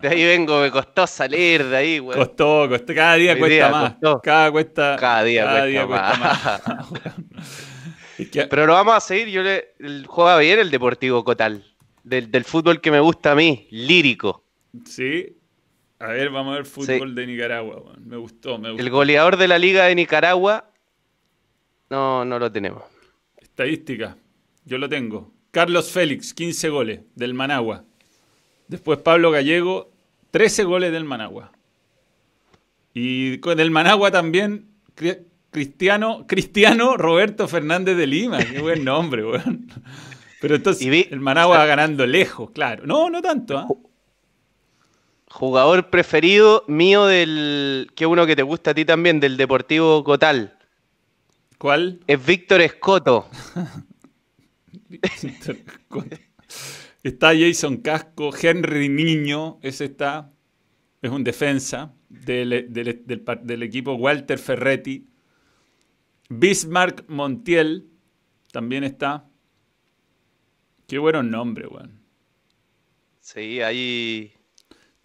[0.00, 2.18] De ahí vengo, me costó salir de ahí, weón.
[2.20, 3.90] Costó, costó, cada día Hoy cuesta día más.
[3.94, 4.20] costó.
[4.22, 6.90] Cada, cuesta, Cada día cuesta más.
[6.90, 7.28] weón.
[8.18, 9.28] Es que- Pero lo vamos a seguir.
[9.28, 9.72] Yo le
[10.06, 11.64] juega bien el Deportivo Cotal.
[12.04, 14.44] Del, del fútbol que me gusta a mí, lírico.
[14.86, 15.36] sí.
[15.98, 17.92] A ver, vamos a ver fútbol de Nicaragua.
[18.02, 18.82] Me gustó, me gustó.
[18.82, 20.70] El goleador de la Liga de Nicaragua,
[21.90, 22.84] no, no lo tenemos.
[23.64, 24.16] Estadística.
[24.64, 25.30] Yo lo tengo.
[25.50, 27.84] Carlos Félix, 15 goles del Managua.
[28.68, 29.90] Después Pablo Gallego,
[30.30, 31.52] 13 goles del Managua.
[32.94, 38.38] Y con del Managua también Cri- Cristiano, Cristiano Roberto Fernández de Lima.
[38.42, 39.66] Qué buen nombre, weón.
[40.40, 42.86] Pero entonces vi- el Managua va ganando lejos, claro.
[42.86, 43.68] No, no tanto, ¿ah?
[45.28, 47.90] Jugador preferido mío del.
[47.94, 50.56] que uno que te gusta a ti también, del Deportivo Cotal.
[51.60, 52.00] ¿Cuál?
[52.06, 53.28] Es Víctor Escoto.
[57.02, 60.32] Está Jason Casco, Henry Niño, ese está,
[61.02, 65.06] es un defensa del, del- del par- del equipo Walter Ferretti.
[66.30, 67.90] Bismarck Montiel
[68.52, 69.28] también está.
[70.86, 72.00] Qué buenos nombres, weón.
[73.20, 74.32] Sí, hay.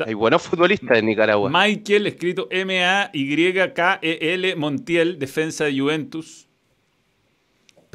[0.06, 1.49] Hay buenos futbolistas en Nicaragua.
[1.51, 6.45] Michael, escrito M-A-Y-K-E-L, E Montiel, defensa de Juventus.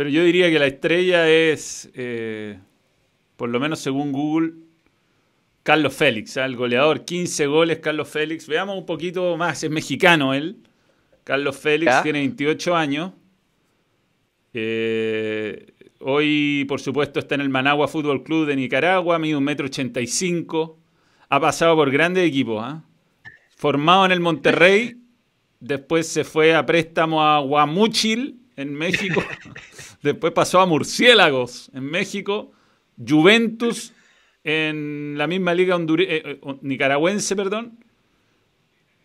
[0.00, 2.58] Pero yo diría que la estrella es, eh,
[3.36, 4.54] por lo menos según Google,
[5.62, 6.46] Carlos Félix, ¿ah?
[6.46, 8.46] el goleador, 15 goles, Carlos Félix.
[8.46, 10.56] Veamos un poquito más, es mexicano él.
[11.22, 12.02] Carlos Félix ¿Ya?
[12.02, 13.12] tiene 28 años.
[14.54, 15.66] Eh,
[15.98, 20.00] hoy, por supuesto, está en el Managua Fútbol Club de Nicaragua, mide un metro ochenta.
[21.28, 22.62] Ha pasado por grandes equipos.
[22.64, 22.82] ¿ah?
[23.54, 24.96] Formado en el Monterrey,
[25.60, 29.22] después se fue a préstamo a Guamúchil en México.
[30.02, 32.52] después pasó a Murciélagos en México.
[32.96, 33.92] Juventus
[34.44, 37.78] en la misma liga eh, eh, nicaragüense, perdón.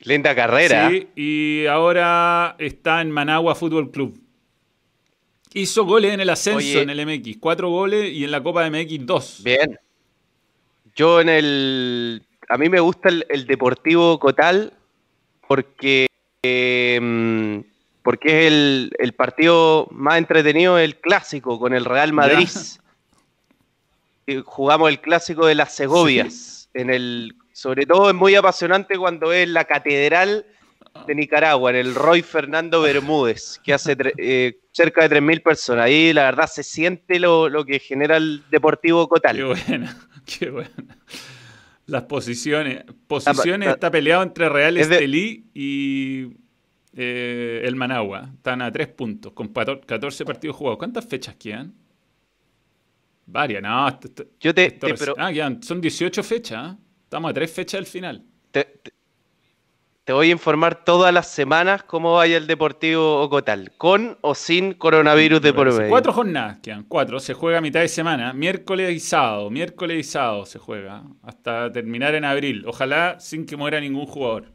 [0.02, 0.90] Linda carrera.
[0.90, 4.20] Sí, y ahora está en Managua Fútbol Club.
[5.54, 6.82] Hizo goles en el ascenso Oye.
[6.82, 9.42] en el MX, cuatro goles y en la Copa MX dos.
[9.44, 9.80] Bien.
[10.96, 12.24] Yo en el.
[12.50, 14.74] A mí me gusta el, el Deportivo Cotal
[15.48, 16.08] porque.
[16.44, 17.00] eh,
[18.06, 22.48] porque es el, el partido más entretenido, el clásico, con el Real Madrid.
[24.46, 26.70] Jugamos el clásico de las Segovias.
[26.74, 30.46] En el, sobre todo es muy apasionante cuando es la catedral
[31.08, 35.86] de Nicaragua, en el Roy Fernando Bermúdez, que hace eh, cerca de 3.000 personas.
[35.86, 39.36] Ahí la verdad se siente lo, lo que genera el Deportivo Cotal.
[39.36, 40.72] Qué buena, qué buena.
[41.86, 42.84] Las posiciones.
[43.08, 46.28] Posiciones pa- está peleado entre Real Estelí y
[46.96, 48.30] eh, el Managua.
[48.36, 50.78] Están a tres puntos, con 14 partidos jugados.
[50.80, 51.74] ¿Cuántas fechas quedan?
[53.28, 53.88] Varias, no.
[53.88, 56.58] esto- esto- Yo te, esto te- reci- pero ah, quedan- son 18 fechas.
[56.60, 56.78] ¿ah?
[57.04, 58.24] Estamos a tres fechas del final.
[58.52, 58.94] te, te-
[60.04, 64.74] te voy a informar todas las semanas cómo vaya el Deportivo Ocotal, con o sin
[64.76, 65.90] coronavirus de por medio.
[65.90, 67.20] Cuatro jornadas quedan, cuatro.
[67.20, 69.50] Se juega a mitad de semana, miércoles y sábado.
[69.50, 72.64] Miércoles y sábado se juega, hasta terminar en abril.
[72.68, 74.54] Ojalá sin que muera ningún jugador.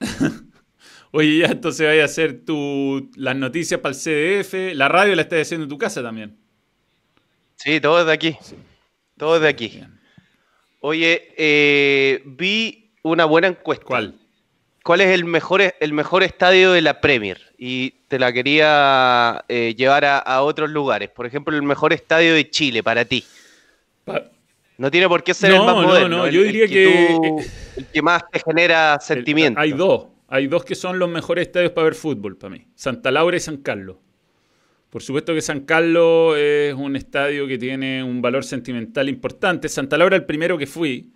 [1.12, 4.74] Oye, ya entonces vaya a hacer tu, las noticias para el CDF.
[4.74, 6.36] La radio la estás haciendo en tu casa también.
[7.56, 8.36] Sí, todo de aquí.
[9.16, 9.68] Todo de aquí.
[9.68, 9.98] Bien.
[10.80, 13.84] Oye, eh, vi una buena encuesta.
[13.84, 14.14] ¿Cuál?
[14.82, 17.40] ¿Cuál es el mejor, el mejor estadio de la Premier?
[17.58, 21.08] Y te la quería eh, llevar a, a otros lugares.
[21.10, 23.24] Por ejemplo, el mejor estadio de Chile para ti.
[24.04, 24.30] Pa-
[24.78, 26.08] No tiene por qué ser No, el más no, moderno.
[26.18, 27.36] no, el- yo el diría que- tú-
[27.76, 29.58] el que más te genera sentimiento.
[29.60, 30.06] Hay dos.
[30.28, 32.66] Hay dos que son los mejores estadios para ver fútbol para mí.
[32.74, 33.96] Santa Laura y San Carlos.
[34.90, 39.68] Por supuesto que San Carlos es un estadio que tiene un valor sentimental importante.
[39.68, 41.12] Santa Laura el primero que fui,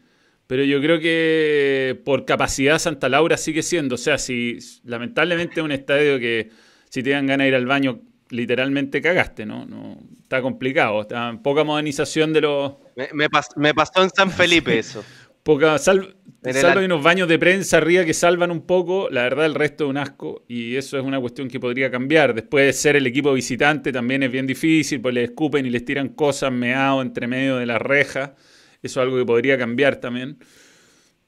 [0.46, 3.94] pero yo creo que por capacidad Santa Laura sigue siendo.
[3.96, 6.50] O sea, si lamentablemente es un estadio que
[6.88, 8.00] si te dan ganas de ir al baño,
[8.30, 9.66] literalmente cagaste, ¿no?
[9.66, 11.02] no está complicado.
[11.02, 15.04] Está poca modernización de los, Me, me pas- me pasó en San Felipe eso.
[15.42, 16.16] Poca, sal,
[16.52, 19.84] salvo hay unos baños de prensa arriba que salvan un poco, la verdad el resto
[19.84, 22.34] es un asco y eso es una cuestión que podría cambiar.
[22.34, 25.84] Después de ser el equipo visitante también es bien difícil, pues le escupen y les
[25.84, 28.32] tiran cosas meado entre medio de las rejas.
[28.82, 30.38] Eso es algo que podría cambiar también.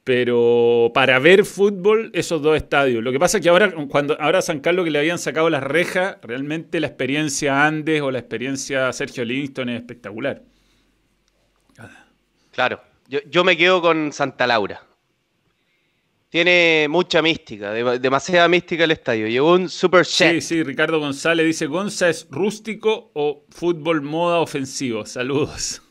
[0.04, 3.04] Pero para ver fútbol, esos dos estadios.
[3.04, 5.48] Lo que pasa es que ahora, cuando ahora a San Carlos que le habían sacado
[5.48, 10.42] las rejas, realmente la experiencia Andes o la experiencia Sergio Livingston es espectacular.
[12.50, 14.82] Claro, yo, yo me quedo con Santa Laura.
[16.28, 19.28] Tiene mucha mística, de- demasiada mística el estadio.
[19.28, 20.40] Llegó un super Sí, jet.
[20.40, 25.04] sí, Ricardo González dice, ¿Gonza es rústico o fútbol moda ofensivo?
[25.04, 25.81] Saludos.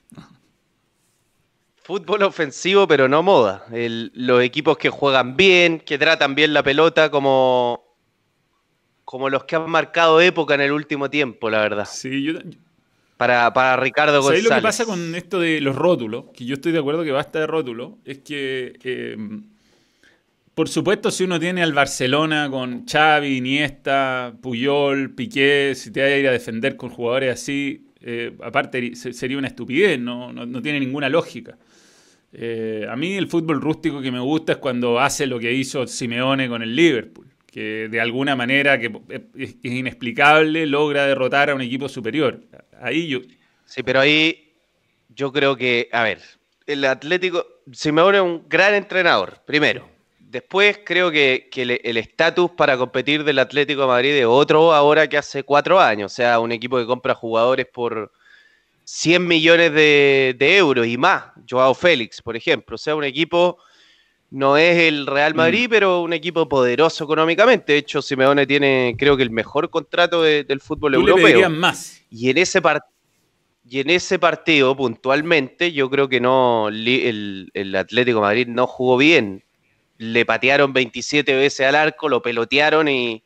[1.92, 3.66] Fútbol ofensivo, pero no moda.
[3.74, 7.84] El- los equipos que juegan bien, que tratan bien la pelota, como,
[9.04, 11.86] como los que han marcado época en el último tiempo, la verdad.
[11.86, 12.34] Sí, yo,
[13.18, 14.50] Para, para Ricardo ¿Sabéis González.
[14.50, 16.26] lo que pasa con esto de los rótulos?
[16.34, 17.92] Que yo estoy de acuerdo que basta de rótulos.
[18.06, 19.18] Es que, eh,
[20.56, 26.10] por supuesto, si uno tiene al Barcelona con Xavi, Iniesta, Puyol, Piqué, si te vas
[26.12, 30.46] a ir a defender con jugadores así, eh, aparte se- sería una estupidez, no, no,
[30.46, 31.58] no tiene ninguna lógica.
[32.34, 35.86] Eh, a mí el fútbol rústico que me gusta es cuando hace lo que hizo
[35.86, 38.92] Simeone con el Liverpool, que de alguna manera que
[39.38, 42.42] es, inexplicable logra derrotar a un equipo superior.
[42.80, 43.20] Ahí yo,
[43.72, 44.54] Sí, pero ahí
[45.16, 46.20] yo creo que, a ver,
[46.68, 49.88] el Atlético, Simeone es un gran entrenador, primero.
[50.20, 55.08] Después creo que, que el estatus para competir del Atlético de Madrid es otro ahora
[55.08, 56.12] que hace cuatro años.
[56.12, 58.12] O sea, un equipo que compra jugadores por
[58.94, 61.24] 100 millones de, de euros y más.
[61.50, 62.76] Joao Félix, por ejemplo.
[62.76, 63.58] O sea, un equipo
[64.32, 67.72] no es el Real Madrid, pero un equipo poderoso económicamente.
[67.72, 71.50] De hecho, Simeone tiene, creo que el mejor contrato de- del fútbol tú europeo.
[71.50, 72.02] más.
[72.12, 72.62] Y en ese
[73.70, 78.68] y en ese partido, puntualmente, yo creo que no el, el Atlético de Madrid no
[78.68, 79.46] jugó bien.
[80.00, 83.24] Le patearon 27 veces al arco, lo pelotearon y,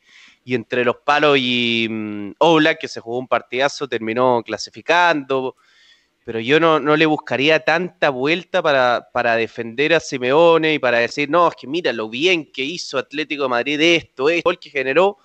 [0.48, 1.90] y entre los palos y
[2.38, 5.56] Oblak, que se jugó un partidazo, terminó clasificando.
[6.24, 11.00] Pero yo no, no le buscaría tanta vuelta para, para defender a Simeone y para
[11.00, 14.60] decir, no, es que mira lo bien que hizo Atlético de Madrid esto, esto, el
[14.60, 15.18] que generó.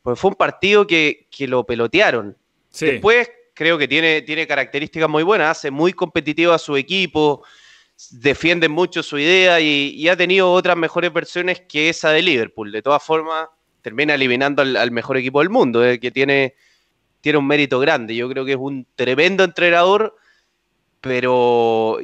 [0.00, 2.34] Pues fue un partido que, que lo pelotearon.
[2.70, 2.86] Sí.
[2.86, 7.44] Después creo que tiene, tiene características muy buenas, hace muy competitivo a su equipo,
[8.10, 12.72] defiende mucho su idea y, y ha tenido otras mejores versiones que esa de Liverpool.
[12.72, 13.48] De todas formas,
[13.84, 16.54] termina eliminando al, mejor equipo del mundo, eh, que tiene,
[17.20, 18.16] tiene un mérito grande.
[18.16, 20.16] Yo creo que es un tremendo entrenador,
[21.02, 21.98] pero,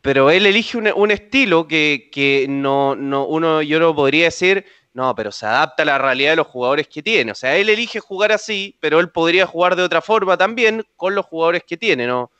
[0.00, 4.64] pero él elige un, un estilo que, que no, no, uno, yo no podría decir,
[4.94, 7.32] no, pero se adapta a la realidad de los jugadores que tiene.
[7.32, 11.14] O sea, él elige jugar así, pero él podría jugar de otra forma también con
[11.14, 12.30] los jugadores que tiene, ¿no?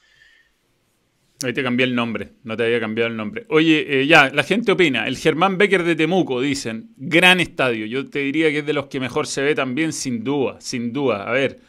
[1.43, 3.47] Ahí te cambié el nombre, no te había cambiado el nombre.
[3.49, 5.07] Oye, eh, ya, la gente opina.
[5.07, 6.91] El Germán Becker de Temuco, dicen.
[6.99, 7.87] Gran estadio.
[7.87, 10.93] Yo te diría que es de los que mejor se ve también, sin duda, sin
[10.93, 11.27] duda.
[11.27, 11.61] A ver.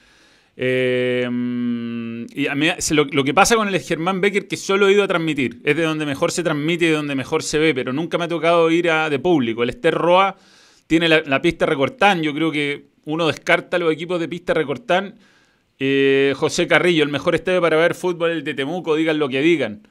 [0.57, 1.25] eh,
[2.35, 2.67] y a mí,
[3.11, 5.61] lo que pasa con el Germán Becker que solo he ido a transmitir.
[5.63, 8.25] Es de donde mejor se transmite y de donde mejor se ve, pero nunca me
[8.25, 9.63] ha tocado ir a, de público.
[9.63, 10.35] El Esther Roa
[10.87, 12.21] tiene la, la pista Recortán.
[12.21, 15.15] Yo creo que uno descarta los equipos de pista Recortán.
[15.83, 19.41] Eh, José Carrillo, el mejor estadio para ver fútbol el de Temuco, digan lo que
[19.41, 19.87] digan.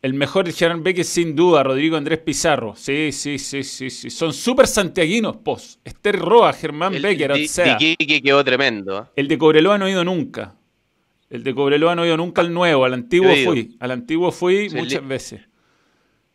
[0.00, 2.74] El mejor Germán Becker sin duda, Rodrigo Andrés Pizarro.
[2.76, 4.08] Sí, sí, sí, sí, sí.
[4.08, 5.80] Son súper santiaguinos, pos.
[5.84, 7.76] Esther Roa, Germán El Becker, o sea.
[7.76, 9.00] Quedó tremendo.
[9.00, 9.04] ¿eh?
[9.16, 10.54] El de Cobreloa no he ido nunca.
[11.28, 13.76] El de Cobreloa no he ido nunca al nuevo, al antiguo fui.
[13.80, 15.40] Al antiguo fui Sí, muchas veces.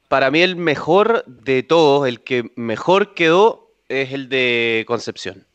[0.09, 5.47] Para mí el mejor de todos, el que mejor quedó, es el de Concepción.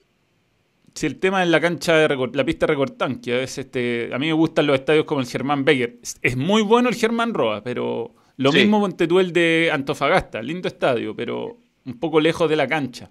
[0.94, 4.18] Si el tema es la cancha de la pista recortán, que a veces este, a
[4.18, 5.96] mí me gustan los estadios como el Germán Becker.
[6.20, 8.58] Es, muy bueno el Germán Roa, pero lo Sí.
[8.58, 13.10] mismo ponte tú el de Antofagasta, lindo estadio, pero un poco lejos de la cancha.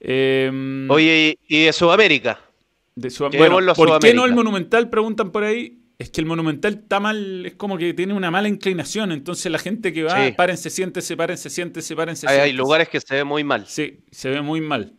[0.00, 2.40] Eh, Oye, y, de Sudamérica.
[2.94, 4.90] de Sudam- bueno, en ¿por qué no el Monumental?
[4.90, 5.78] Preguntan por ahí.
[5.98, 9.58] Es que el Monumental está mal, es como que tiene una mala inclinación, entonces la
[9.58, 10.32] gente que va, Sí.
[10.36, 12.56] párense, siéntese, párense, siéntese, párense, Hay, hay siéntese.
[12.56, 13.66] lugares que se ve muy mal.
[13.66, 14.92] Sí, se ve muy mal.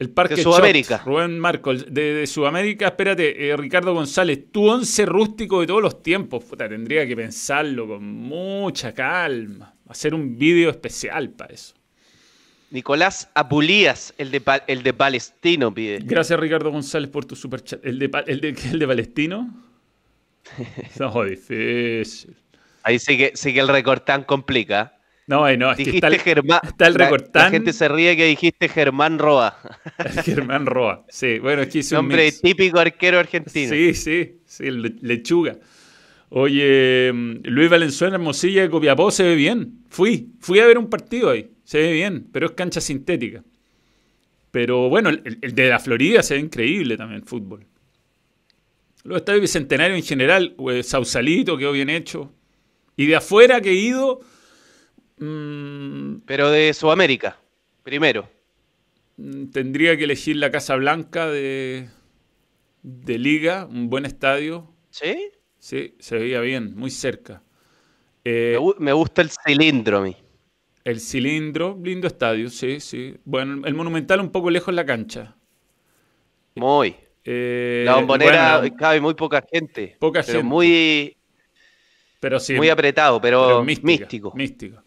[0.00, 1.02] El Parque De Sudamérica.
[1.04, 6.02] Rubén Marcos, de, de Sudamérica, espérate, eh, Ricardo González, tu once rústico de todos los
[6.02, 6.42] tiempos.
[6.42, 9.74] Puta, tendría que pensarlo con mucha calma.
[9.88, 11.74] Hacer un vídeo especial para eso.
[12.70, 15.98] Nicolás Apulías, el de, el de Palestino, pide.
[16.02, 17.84] Gracias, Ricardo González, por tu super chat.
[17.84, 19.54] ¿El de, el de, el de Palestino?
[20.98, 22.34] No, difícil.
[22.84, 24.96] Ahí sí que, sí que el recortán complica.
[25.30, 26.60] No, ay, no, es que Dijiste está el, Germán.
[26.64, 27.44] está el recortán.
[27.44, 29.56] La, gente se ríe que dijiste Germán Roa.
[29.98, 31.04] el Germán Roa.
[31.08, 32.40] Sí, bueno, es que hice un Nombre mix.
[32.40, 33.70] típico arquero argentino.
[33.72, 35.56] Sí, sí, sí, el le- lechuga.
[36.30, 39.84] Oye, mm, Luis Valenzuela Hermosilla de Copiapó se ve bien.
[39.88, 41.48] Fui, fui a ver un partido ahí.
[41.62, 43.44] Se ve bien, pero es cancha sintética.
[44.50, 47.64] Pero bueno, el, el de la Florida se ve increíble también, fútbol.
[49.04, 52.32] Los estadios bicentenarios en general, eh, Sausalito quedó bien hecho.
[52.96, 54.20] Y de afuera que he ido,
[55.20, 57.38] mm, Pero de Sudamérica,
[57.82, 58.28] primero.
[59.16, 61.88] Mm, Tendría que elegir la Casa Blanca de,
[62.82, 64.74] de Liga, un buen estadio.
[64.90, 65.32] ¿Sí?
[65.58, 67.42] Sí, se veía bien, muy cerca.
[68.52, 70.16] Me, Eh, me gusta el cilindro a mí.
[70.84, 73.16] el cilindro, lindo estadio, sí, sí.
[73.24, 75.36] Bueno, el Monumental un poco lejos en la cancha.
[76.54, 76.96] Muy.
[77.24, 79.96] Eh, La bombonera bueno, cabe muy poca gente.
[79.98, 80.42] Poca pero gente.
[80.42, 81.16] muy.
[82.20, 82.54] Pero sí.
[82.54, 84.32] Muy apretado, pero, pero mística, místico.
[84.32, 84.82] Místico.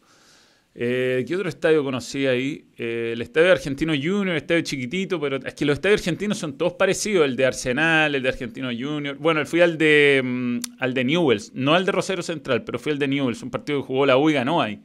[0.76, 2.66] Eh, ¿Qué otro estadio conocí ahí?
[2.78, 6.58] Eh, el estadio Argentino Junior, el estadio chiquitito, pero es que los estadios argentinos son
[6.58, 9.16] todos parecidos, el de Arsenal, el de Argentino Junior.
[9.18, 12.92] Bueno, fui al de mm, al de Newells, no al de Rosario Central, pero fui
[12.92, 14.82] al de Newells, un partido que jugó la U y ganó ahí.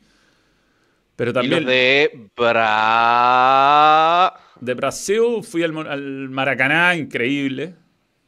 [1.16, 4.34] Pero Y también los de Bra...
[4.60, 7.74] de Brasil fui al, al Maracaná, increíble.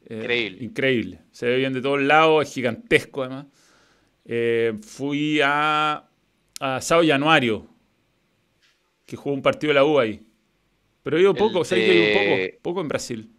[0.07, 0.63] Eh, Increíble.
[0.63, 1.19] Increíble.
[1.31, 3.45] Se ve bien de todos lados, es gigantesco además.
[4.81, 6.10] Fui a,
[6.61, 7.67] a Sao Januario,
[9.05, 10.21] que jugó un partido de la U ahí.
[11.03, 12.61] Pero he ido El poco, ¿sabes que he ido de- poco?
[12.61, 13.31] Poco en Brasil.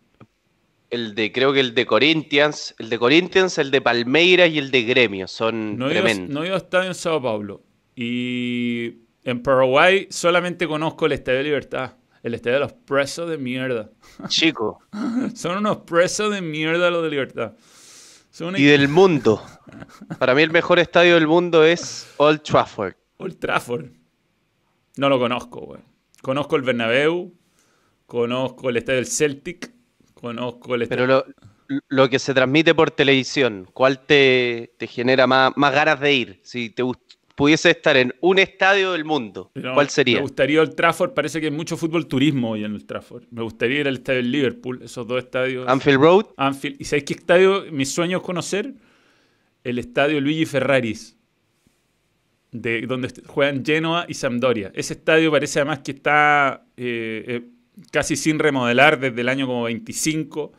[0.90, 4.70] El de, creo que el de Corinthians, el de Corinthians, el de Palmeiras y el
[4.70, 5.26] de Gremio.
[5.28, 6.34] Son No he, ido, tremendos.
[6.34, 7.62] no he ido a estadio en Sao Paulo.
[7.96, 11.94] Y en Paraguay solamente conozco el Estadio de Libertad.
[12.22, 13.90] El estadio de los presos de mierda.
[14.28, 14.80] Chico.
[15.34, 17.52] Son unos presos de mierda los de Libertad.
[18.30, 19.42] Son una Y del mundo.
[20.18, 22.94] Para mí el mejor estadio del mundo es Old Trafford.
[23.22, 23.86] Old Trafford.
[24.96, 25.80] No lo conozco, güey.
[26.20, 27.32] Conozco el Bernabéu,
[28.06, 29.72] conozco el estadio del Celtic,
[30.14, 31.34] conozco el Pero estadio...
[31.68, 36.12] lo, lo que se transmite por televisión, ¿cuál te, te genera más, más ganas de
[36.12, 36.40] ir?
[36.42, 36.84] Si te
[37.34, 40.16] pudiese estar en un estadio del mundo, ¿cuál sería?
[40.16, 43.24] Me gustaría Old Trafford, parece que hay mucho fútbol turismo hoy en Old Trafford.
[43.30, 45.66] Me gustaría ir al estadio del Liverpool, esos dos estadios.
[45.66, 46.76] Anfield Road, Anfield.
[46.78, 47.64] ¿Y sabéis qué estadio?
[47.72, 48.74] Mi sueño es conocer
[49.64, 51.16] el estadio Luigi Ferraris,
[52.52, 54.70] de, donde juegan Genoa y Sampdoria.
[54.74, 57.42] Ese estadio parece además que está eh, eh,
[57.90, 60.52] casi sin remodelar desde el año como 25,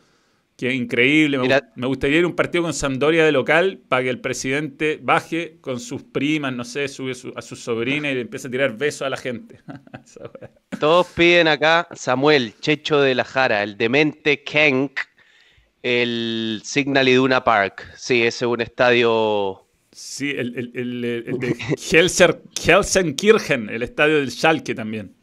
[0.58, 1.38] que es increíble.
[1.38, 4.10] Me, Mira- gu- me gustaría ir a un partido con Sampdoria de local para que
[4.10, 8.22] el presidente baje con sus primas, no sé, sube su- a sus sobrinas y le
[8.22, 9.60] empiece a tirar besos a la gente.
[10.80, 15.00] Todos piden acá Samuel, Checho de la Jara, el demente Kenk,
[15.82, 17.88] el Signal Iduna Park.
[17.96, 19.63] Sí, ese es un estadio
[19.96, 21.56] Sí, el, el- el- el de
[21.92, 25.14] Helser, Helsenkirchen, el estadio del Schalke también.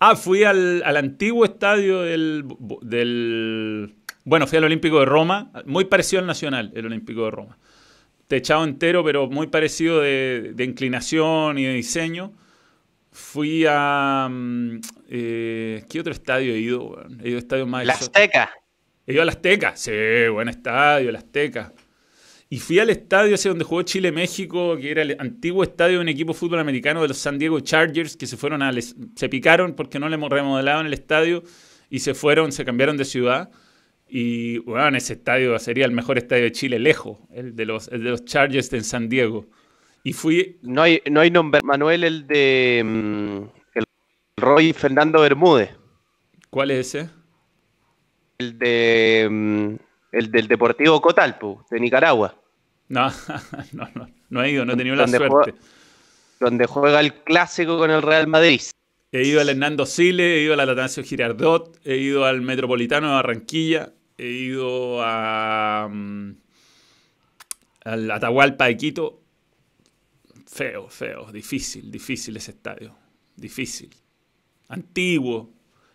[0.00, 2.44] Ah, fui al, al antiguo estadio del,
[2.82, 3.94] del...
[4.24, 7.58] Bueno, fui al Olímpico de Roma, muy parecido al Nacional, el Olímpico de Roma.
[8.26, 12.32] Techado entero, pero muy parecido de, de inclinación y de diseño.
[13.12, 14.28] Fui a...
[14.28, 14.80] mm,
[15.10, 17.04] eh, ¿Qué otro estadio he ido?
[17.22, 17.92] He ido a estadios más La.
[17.92, 18.50] Azteca.
[19.06, 19.92] He ido al Azteca, sí,
[20.32, 21.72] buen estadio, el Azteca.
[22.52, 26.08] Y fui al estadio ese donde jugó Chile-México, que era el antiguo estadio de un
[26.10, 29.30] equipo de fútbol americano de los San Diego Chargers, que se fueron a les- se
[29.30, 31.42] picaron porque no le remodelaban el estadio
[31.88, 33.50] y se fueron, se cambiaron de ciudad.
[34.06, 38.04] Y bueno, ese estadio sería el mejor estadio de Chile, lejos, el de los, el
[38.04, 39.46] de los Chargers en San Diego.
[40.04, 41.62] Y fui, No hay, no hay nombre.
[41.64, 43.42] Manuel, el de mm,
[43.78, 43.84] el
[44.36, 45.70] Roy Fernando Bermúdez.
[46.50, 47.08] ¿cuál es ese?
[48.36, 49.74] El de mm,
[50.12, 52.41] el del Deportivo Cotalpu, de Nicaragua,
[52.92, 53.10] No,
[53.72, 55.52] no, no, no he ido, no he tenido la ¿Dónde suerte.
[55.52, 55.58] juega?
[56.40, 58.60] donde juega el clásico con el Real Madrid.
[59.12, 63.14] He ido al Hernando Sile, he ido al Atanasio Girardot, he ido al Metropolitano de
[63.14, 66.32] Barranquilla, he ido a, mm,
[67.84, 69.22] al Atahualpa de Quito.
[70.46, 72.94] Feo, feo, difícil, difícil ese estadio.
[73.36, 73.88] Difícil.
[74.68, 75.50] Antiguo.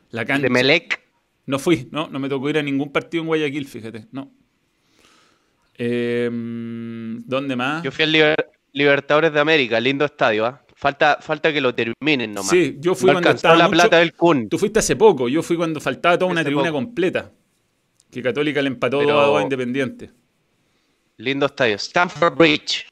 [0.09, 0.43] La cancha.
[0.43, 0.99] De Melec.
[1.45, 4.31] No fui, no, no me tocó ir a ningún partido en Guayaquil, fíjate, no.
[5.77, 7.83] Em, ¿Dónde más?
[7.83, 10.61] Yo fui al Liber- Libertadores de América, lindo estadio, ¿ah?
[10.75, 12.51] Falta, falta que lo terminen nomás.
[12.51, 14.47] Sí, yo fui no cuando estaba la mucho- plata del Kun.
[14.49, 16.83] Tú fuiste hace poco, yo fui cuando faltaba toda una Hace tribuna poco.
[16.85, 17.31] completa.
[18.11, 20.11] Que Católica le empató Pero- 2 a 2 a Independiente.
[21.17, 21.75] Lindo estadio.
[21.79, 22.85] Stamford Bridge.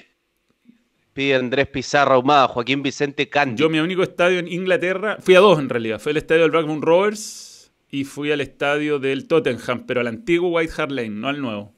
[1.14, 3.62] Pide Andrés Pizarro Ahumada, Joaquín Vicente Candy.
[3.62, 6.00] Yo, mi único estadio en Inglaterra, fui a dos en realidad.
[6.00, 10.50] Fui al estadio del Blackburn Rovers y fui al estadio del Tottenham, pero al antiguo
[10.50, 11.74] White Hart Lane, no al nuevo.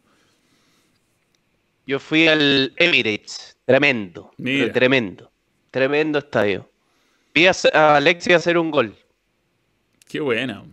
[1.87, 3.57] Yo fui al Emirates.
[3.65, 4.31] Tremendo.
[4.37, 4.71] Mira.
[4.73, 5.31] Tremendo.
[5.71, 6.69] Tremendo estadio.
[7.33, 8.95] Vi a, a Alexis hacer un gol
[10.07, 10.63] Qué buena.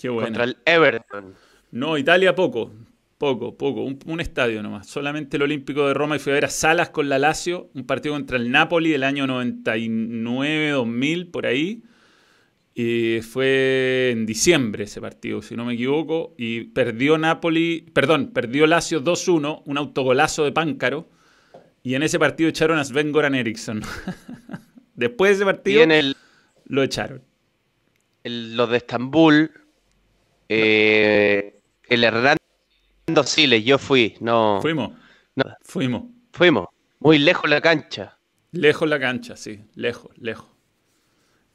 [0.00, 0.26] Qué buena.
[0.26, 1.34] contra el Everton.
[1.72, 2.70] No, Italia poco.
[3.18, 3.82] Poco, poco.
[3.82, 4.86] Un, un estadio nomás.
[4.86, 7.70] Solamente el Olímpico de Roma y fui a ver a Salas con la Lazio.
[7.74, 11.82] Un partido contra el Napoli del año 99, 2000, por ahí.
[12.78, 16.34] Y fue en diciembre ese partido, si no me equivoco.
[16.36, 21.08] Y perdió Napoli, perdón, perdió Lazio 2-1, un autogolazo de Páncaro.
[21.82, 23.80] Y en ese partido echaron a Sven Goran Eriksson.
[24.94, 26.16] Después de ese partido en el,
[26.66, 27.22] lo echaron.
[28.24, 29.50] el- los de Estambul,
[30.50, 32.36] eh, el Hernando
[33.24, 34.16] Siles, yo fui.
[34.20, 34.92] No, Fuimos,
[35.34, 36.02] no, fuimos.
[36.32, 36.66] fuimos.
[37.00, 38.18] Muy lejos la cancha.
[38.52, 40.48] Lejos la cancha, sí, lejos, lejos.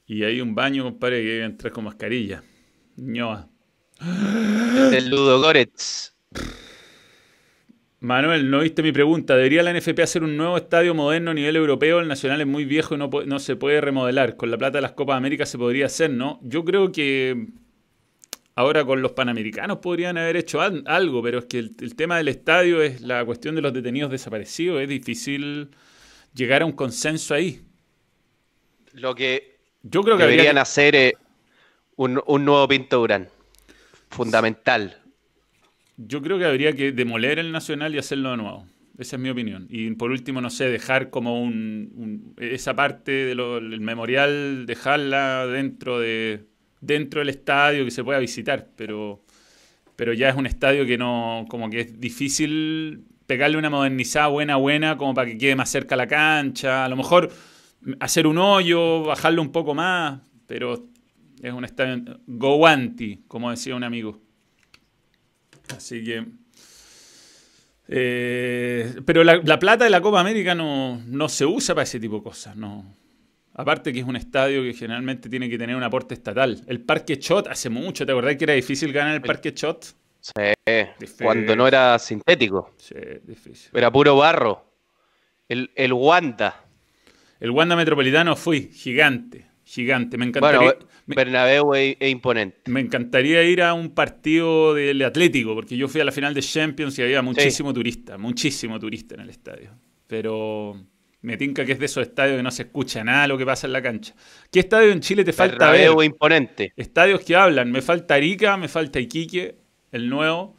[0.05, 2.43] Y hay un baño, compadre, que debe entrar con mascarilla.
[2.97, 3.49] Ñoa.
[4.91, 6.11] El Ludo Goretz.
[7.99, 9.35] Manuel, no viste mi pregunta.
[9.35, 11.99] ¿Debería la NFP hacer un nuevo estadio moderno a nivel europeo?
[11.99, 14.37] El Nacional es muy viejo y no, no se puede remodelar.
[14.37, 16.39] Con la plata de las Copas América se podría hacer, ¿no?
[16.41, 17.45] Yo creo que
[18.55, 22.81] ahora con los Panamericanos podrían haber hecho algo, pero es que el, tema del estadio
[22.81, 24.81] es la cuestión de los detenidos desaparecidos.
[24.81, 25.69] Es difícil
[26.33, 27.61] llegar a un consenso ahí.
[28.93, 29.50] Lo que
[29.83, 31.13] yo creo que deberían hacer es
[31.95, 33.29] un, un nuevo Pinto Durán.
[34.09, 35.01] Fundamental
[36.07, 38.67] yo creo que habría que demoler el Nacional y hacerlo de nuevo.
[38.97, 39.67] Esa es mi opinión.
[39.69, 46.45] Y por último, no sé, dejar como un, esa parte del memorial, dejarla dentro de
[46.81, 49.23] dentro del estadio que se pueda visitar, pero
[49.95, 54.55] pero ya es un estadio que no como que es difícil pegarle una modernizada buena
[54.55, 57.31] buena como para que quede más cerca la cancha, a lo mejor
[57.99, 60.87] hacer un hoyo, bajarlo un poco más, pero
[61.41, 64.21] es un estadio go anti, como decía un amigo.
[65.75, 66.25] Así que.
[67.87, 72.23] Eh, pero la, plata de la Copa América no, se usa para ese tipo de
[72.23, 72.85] cosas, no.
[73.53, 76.63] Aparte que es un estadio que generalmente tiene que tener un aporte estatal.
[76.67, 79.93] El Parque Chot hace mucho, ¿te acordás que era difícil ganar el Parque Chot?
[80.21, 82.73] Sí, cuando no era sintético.
[82.77, 83.71] Sí, difícil.
[83.73, 84.71] Era puro barro.
[85.49, 86.63] El, el Wanda.
[87.41, 90.15] El Wanda Metropolitano fui, gigante, gigante.
[90.15, 90.77] Me encantaría.
[91.07, 92.69] Bernabéu es, imponente.
[92.69, 96.41] Me encantaría ir a un partido del Atlético, porque yo fui a la final de
[96.43, 99.71] Champions y había muchísimo turista, muchísimo turista en el estadio.
[100.05, 100.85] Pero
[101.21, 103.65] me tinca que es de esos estadios que no se escucha nada lo que pasa
[103.65, 104.13] en la cancha.
[104.51, 106.05] ¿Qué estadio en Chile te falta Bernabéu ver?
[106.05, 106.73] imponente.
[106.77, 107.71] Estadios que hablan.
[107.71, 109.55] Me falta Arica, me falta Iquique,
[109.91, 110.55] el nuevo.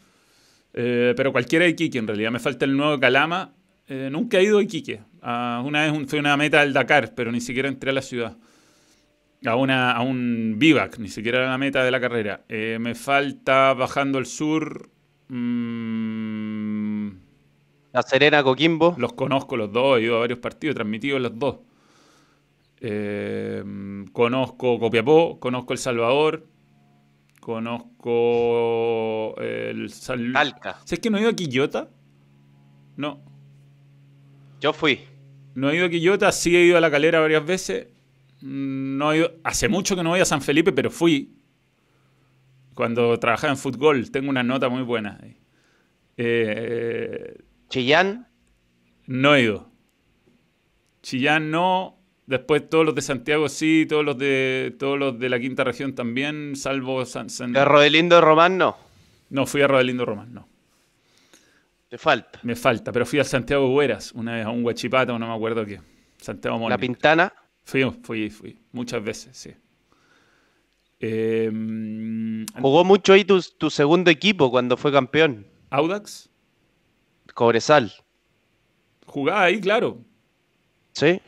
[0.74, 2.32] Eh, pero cualquiera de Iquique en realidad.
[2.32, 3.54] Me falta el nuevo Calama.
[3.86, 5.11] Eh, nunca he ido a Iquique.
[5.22, 8.36] Ah, una vez fue una meta del Dakar, pero ni siquiera entré a la ciudad
[9.46, 12.44] a, una, a un vivac, ni siquiera era la meta de la carrera.
[12.48, 14.88] Eh, me falta bajando el sur.
[15.28, 17.08] Mmm,
[17.92, 18.94] la Serena, Coquimbo.
[18.98, 21.56] Los conozco los dos, he ido a varios partidos, transmitidos los dos.
[22.80, 23.62] Eh,
[24.12, 26.46] conozco Copiapó, conozco El Salvador,
[27.40, 30.78] conozco el San Talca.
[30.84, 31.88] ¿Sabes que no he ido a Quillota?
[32.96, 33.20] No.
[34.60, 35.11] Yo fui.
[35.54, 37.88] No he ido a Quillota, sí he ido a La Calera varias veces.
[38.40, 39.10] No
[39.44, 41.36] hace mucho que no voy a San Felipe, pero fui.
[42.74, 45.20] Cuando trabajaba en fútbol, tengo una nota muy buena.
[46.16, 47.36] Eh,
[47.68, 48.28] ¿Chillán?
[49.06, 49.70] No he ido.
[51.02, 51.98] Chillán no.
[52.26, 55.94] Después todos los de Santiago sí, todos los de todos los de la quinta región
[55.94, 57.52] también, salvo San, San...
[57.52, 58.76] ¿De Rodelindo Román no?
[59.28, 60.48] No, fui a Rodelindo Román, no.
[61.92, 62.40] ¿Te falta?
[62.42, 65.66] Me falta, pero fui a Santiago Hueras, una vez a un Huachipata, no me acuerdo
[65.66, 65.78] qué.
[66.16, 67.30] Santiago ¿La Pintana?
[67.64, 68.58] Fui, fui, fui.
[68.72, 69.50] Muchas veces, sí.
[71.00, 75.46] Em, Jugó mucho ahí tu, segundo equipo cuando fue campeón.
[75.68, 76.30] ¿Audax?
[77.34, 77.92] Cobresal.
[79.04, 79.98] Jugaba ahí, claro.
[80.92, 81.20] Sí.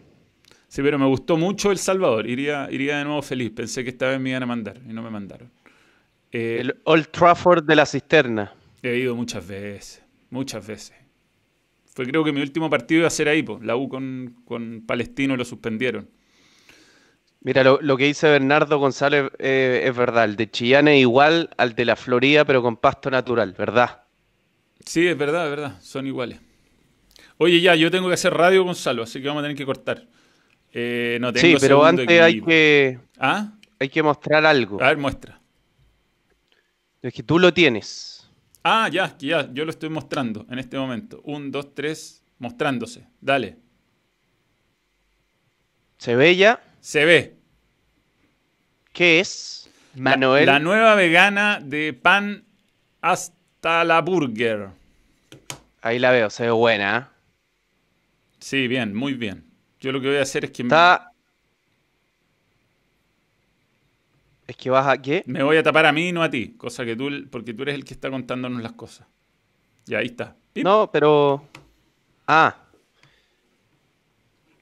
[0.69, 2.27] Sí, pero me gustó mucho El Salvador.
[2.27, 3.51] Iría, iría de nuevo feliz.
[3.51, 5.51] Pensé que esta vez me iban a mandar y no me mandaron.
[6.33, 8.55] Eh, el Old Trafford de la cisterna.
[8.83, 10.04] He ido muchas veces.
[10.35, 10.97] Muchas veces.
[11.95, 13.45] Fue creo que mi último partido iba a ser ahí.
[13.63, 16.11] La U con, con Palestino lo suspendieron.
[17.43, 20.25] Mira, lo, que dice Bernardo González eh, es verdad.
[20.25, 24.03] El de Chillán es igual al de la Florida, pero con pasto natural, ¿verdad?
[24.85, 25.81] Sí, es verdad, es verdad.
[25.81, 26.41] Son iguales.
[27.39, 30.09] Oye, ya, yo tengo que hacer radio, Gonzalo, así que vamos a tener que cortar.
[30.73, 33.53] Eh, no tengo sí, pero antes hay que, ¿Ah?
[33.79, 34.83] hay que mostrar algo.
[34.83, 35.41] A ver, muestra.
[37.03, 38.14] Es que tú lo tienes.
[38.67, 41.21] Ah, ya, ya, yo lo estoy mostrando en este momento.
[41.25, 43.07] Un, dos, tres, mostrándose.
[43.21, 43.59] Dale.
[45.99, 46.63] ¿Se ve ya?
[46.81, 47.37] Se ve.
[48.95, 49.69] ¿Qué es?
[49.95, 50.47] Manuel.
[50.47, 52.45] La, nueva vegana de pan
[53.03, 54.71] hasta la burger.
[55.83, 56.99] Ahí la veo, se ve buena.
[56.99, 57.69] ¿eh?
[58.39, 59.45] Sí, bien, muy bien.
[59.79, 60.63] Yo lo que voy a hacer es que...
[60.63, 61.13] Está...
[64.47, 65.23] Es que vas a qué?
[65.27, 67.63] Me voy a tapar a mí y no a ti, cosa que tú, porque tú
[67.63, 69.07] eres el que está contándonos las cosas.
[69.87, 70.37] Y ahí está.
[70.57, 71.49] No, pero...
[72.27, 72.57] Ah.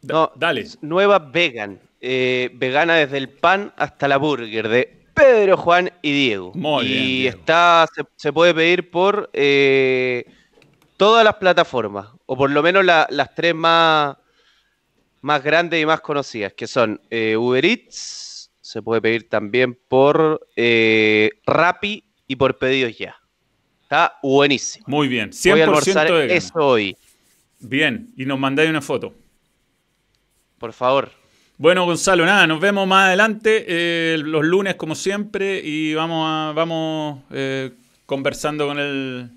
[0.02, 0.66] No, dale.
[0.80, 1.80] Nueva vegan.
[2.00, 6.52] Eh, vegana desde el pan hasta la burger de Pedro, Juan y Diego.
[6.54, 10.24] Muy y está, se, puede pedir por eh,
[10.96, 14.16] todas las plataformas, o por lo menos las tres más,
[15.20, 18.31] más grandes y más conocidas, que son eh, Uber Eats,
[18.62, 20.40] se puede pedir también por
[21.46, 23.16] Rappi y por pedidos ya.
[23.82, 24.86] Está buenísimo.
[24.88, 26.96] Muy bien, 100% Voy a eso hoy.
[27.60, 29.14] Bien, y nos mandáis una foto.
[30.58, 31.10] Por favor.
[31.58, 36.52] Bueno, Gonzalo, nada, nos vemos más adelante, eh, los lunes como siempre, y vamos, a,
[36.54, 37.70] vamos eh,
[38.06, 39.28] conversando con el,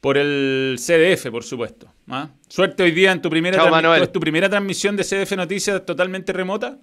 [0.00, 1.86] por el CDF, por supuesto.
[2.08, 2.28] ¿ah?
[2.48, 4.02] Suerte hoy día en tu primera, Chao, transmi- Manuel.
[4.02, 6.78] ¿es tu primera transmisión de CDF Noticias totalmente remota.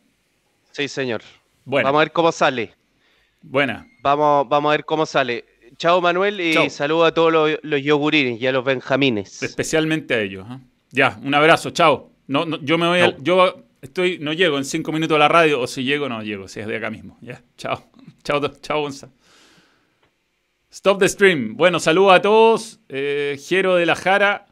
[0.80, 1.22] Sí, señor.
[1.66, 2.74] Bueno, Vamos a ver cómo sale.
[3.42, 3.86] buena.
[4.02, 5.44] Vamos, vamos a ver cómo sale.
[5.76, 6.70] Chao, Manuel, y Chao.
[6.70, 9.44] saludo a todos los, los yogurines y a los benjamines.
[9.44, 10.46] Especialmente a ellos.
[10.48, 10.62] ¿ah?
[10.92, 12.12] Ya, un abrazo, chao.
[12.28, 13.16] No, no, yo me voy Chao.
[13.20, 16.48] yo estoy, no llego en cinco minutos a la radio, o si llego, no llego,
[16.48, 17.18] si es de acá mismo.
[17.20, 17.84] Ya, chao.
[18.24, 19.10] Chao, chao, Gonza.
[20.72, 21.58] Stop the stream.
[21.58, 22.80] Bueno, saludos a todos.
[22.88, 24.46] Eh, Jero de la Jara,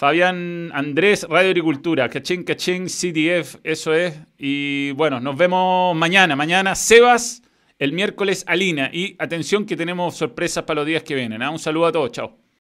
[0.00, 4.18] Fabián Andrés, Radio Agricultura, cachín, cachín, CTF, eso es.
[4.38, 6.34] Y bueno, nos vemos mañana.
[6.34, 7.42] Mañana, Sebas,
[7.78, 8.88] el miércoles, Alina.
[8.90, 11.42] Y atención que tenemos sorpresas para los días que vienen.
[11.42, 11.50] ¿ah?
[11.50, 12.39] Un saludo a todos, chao.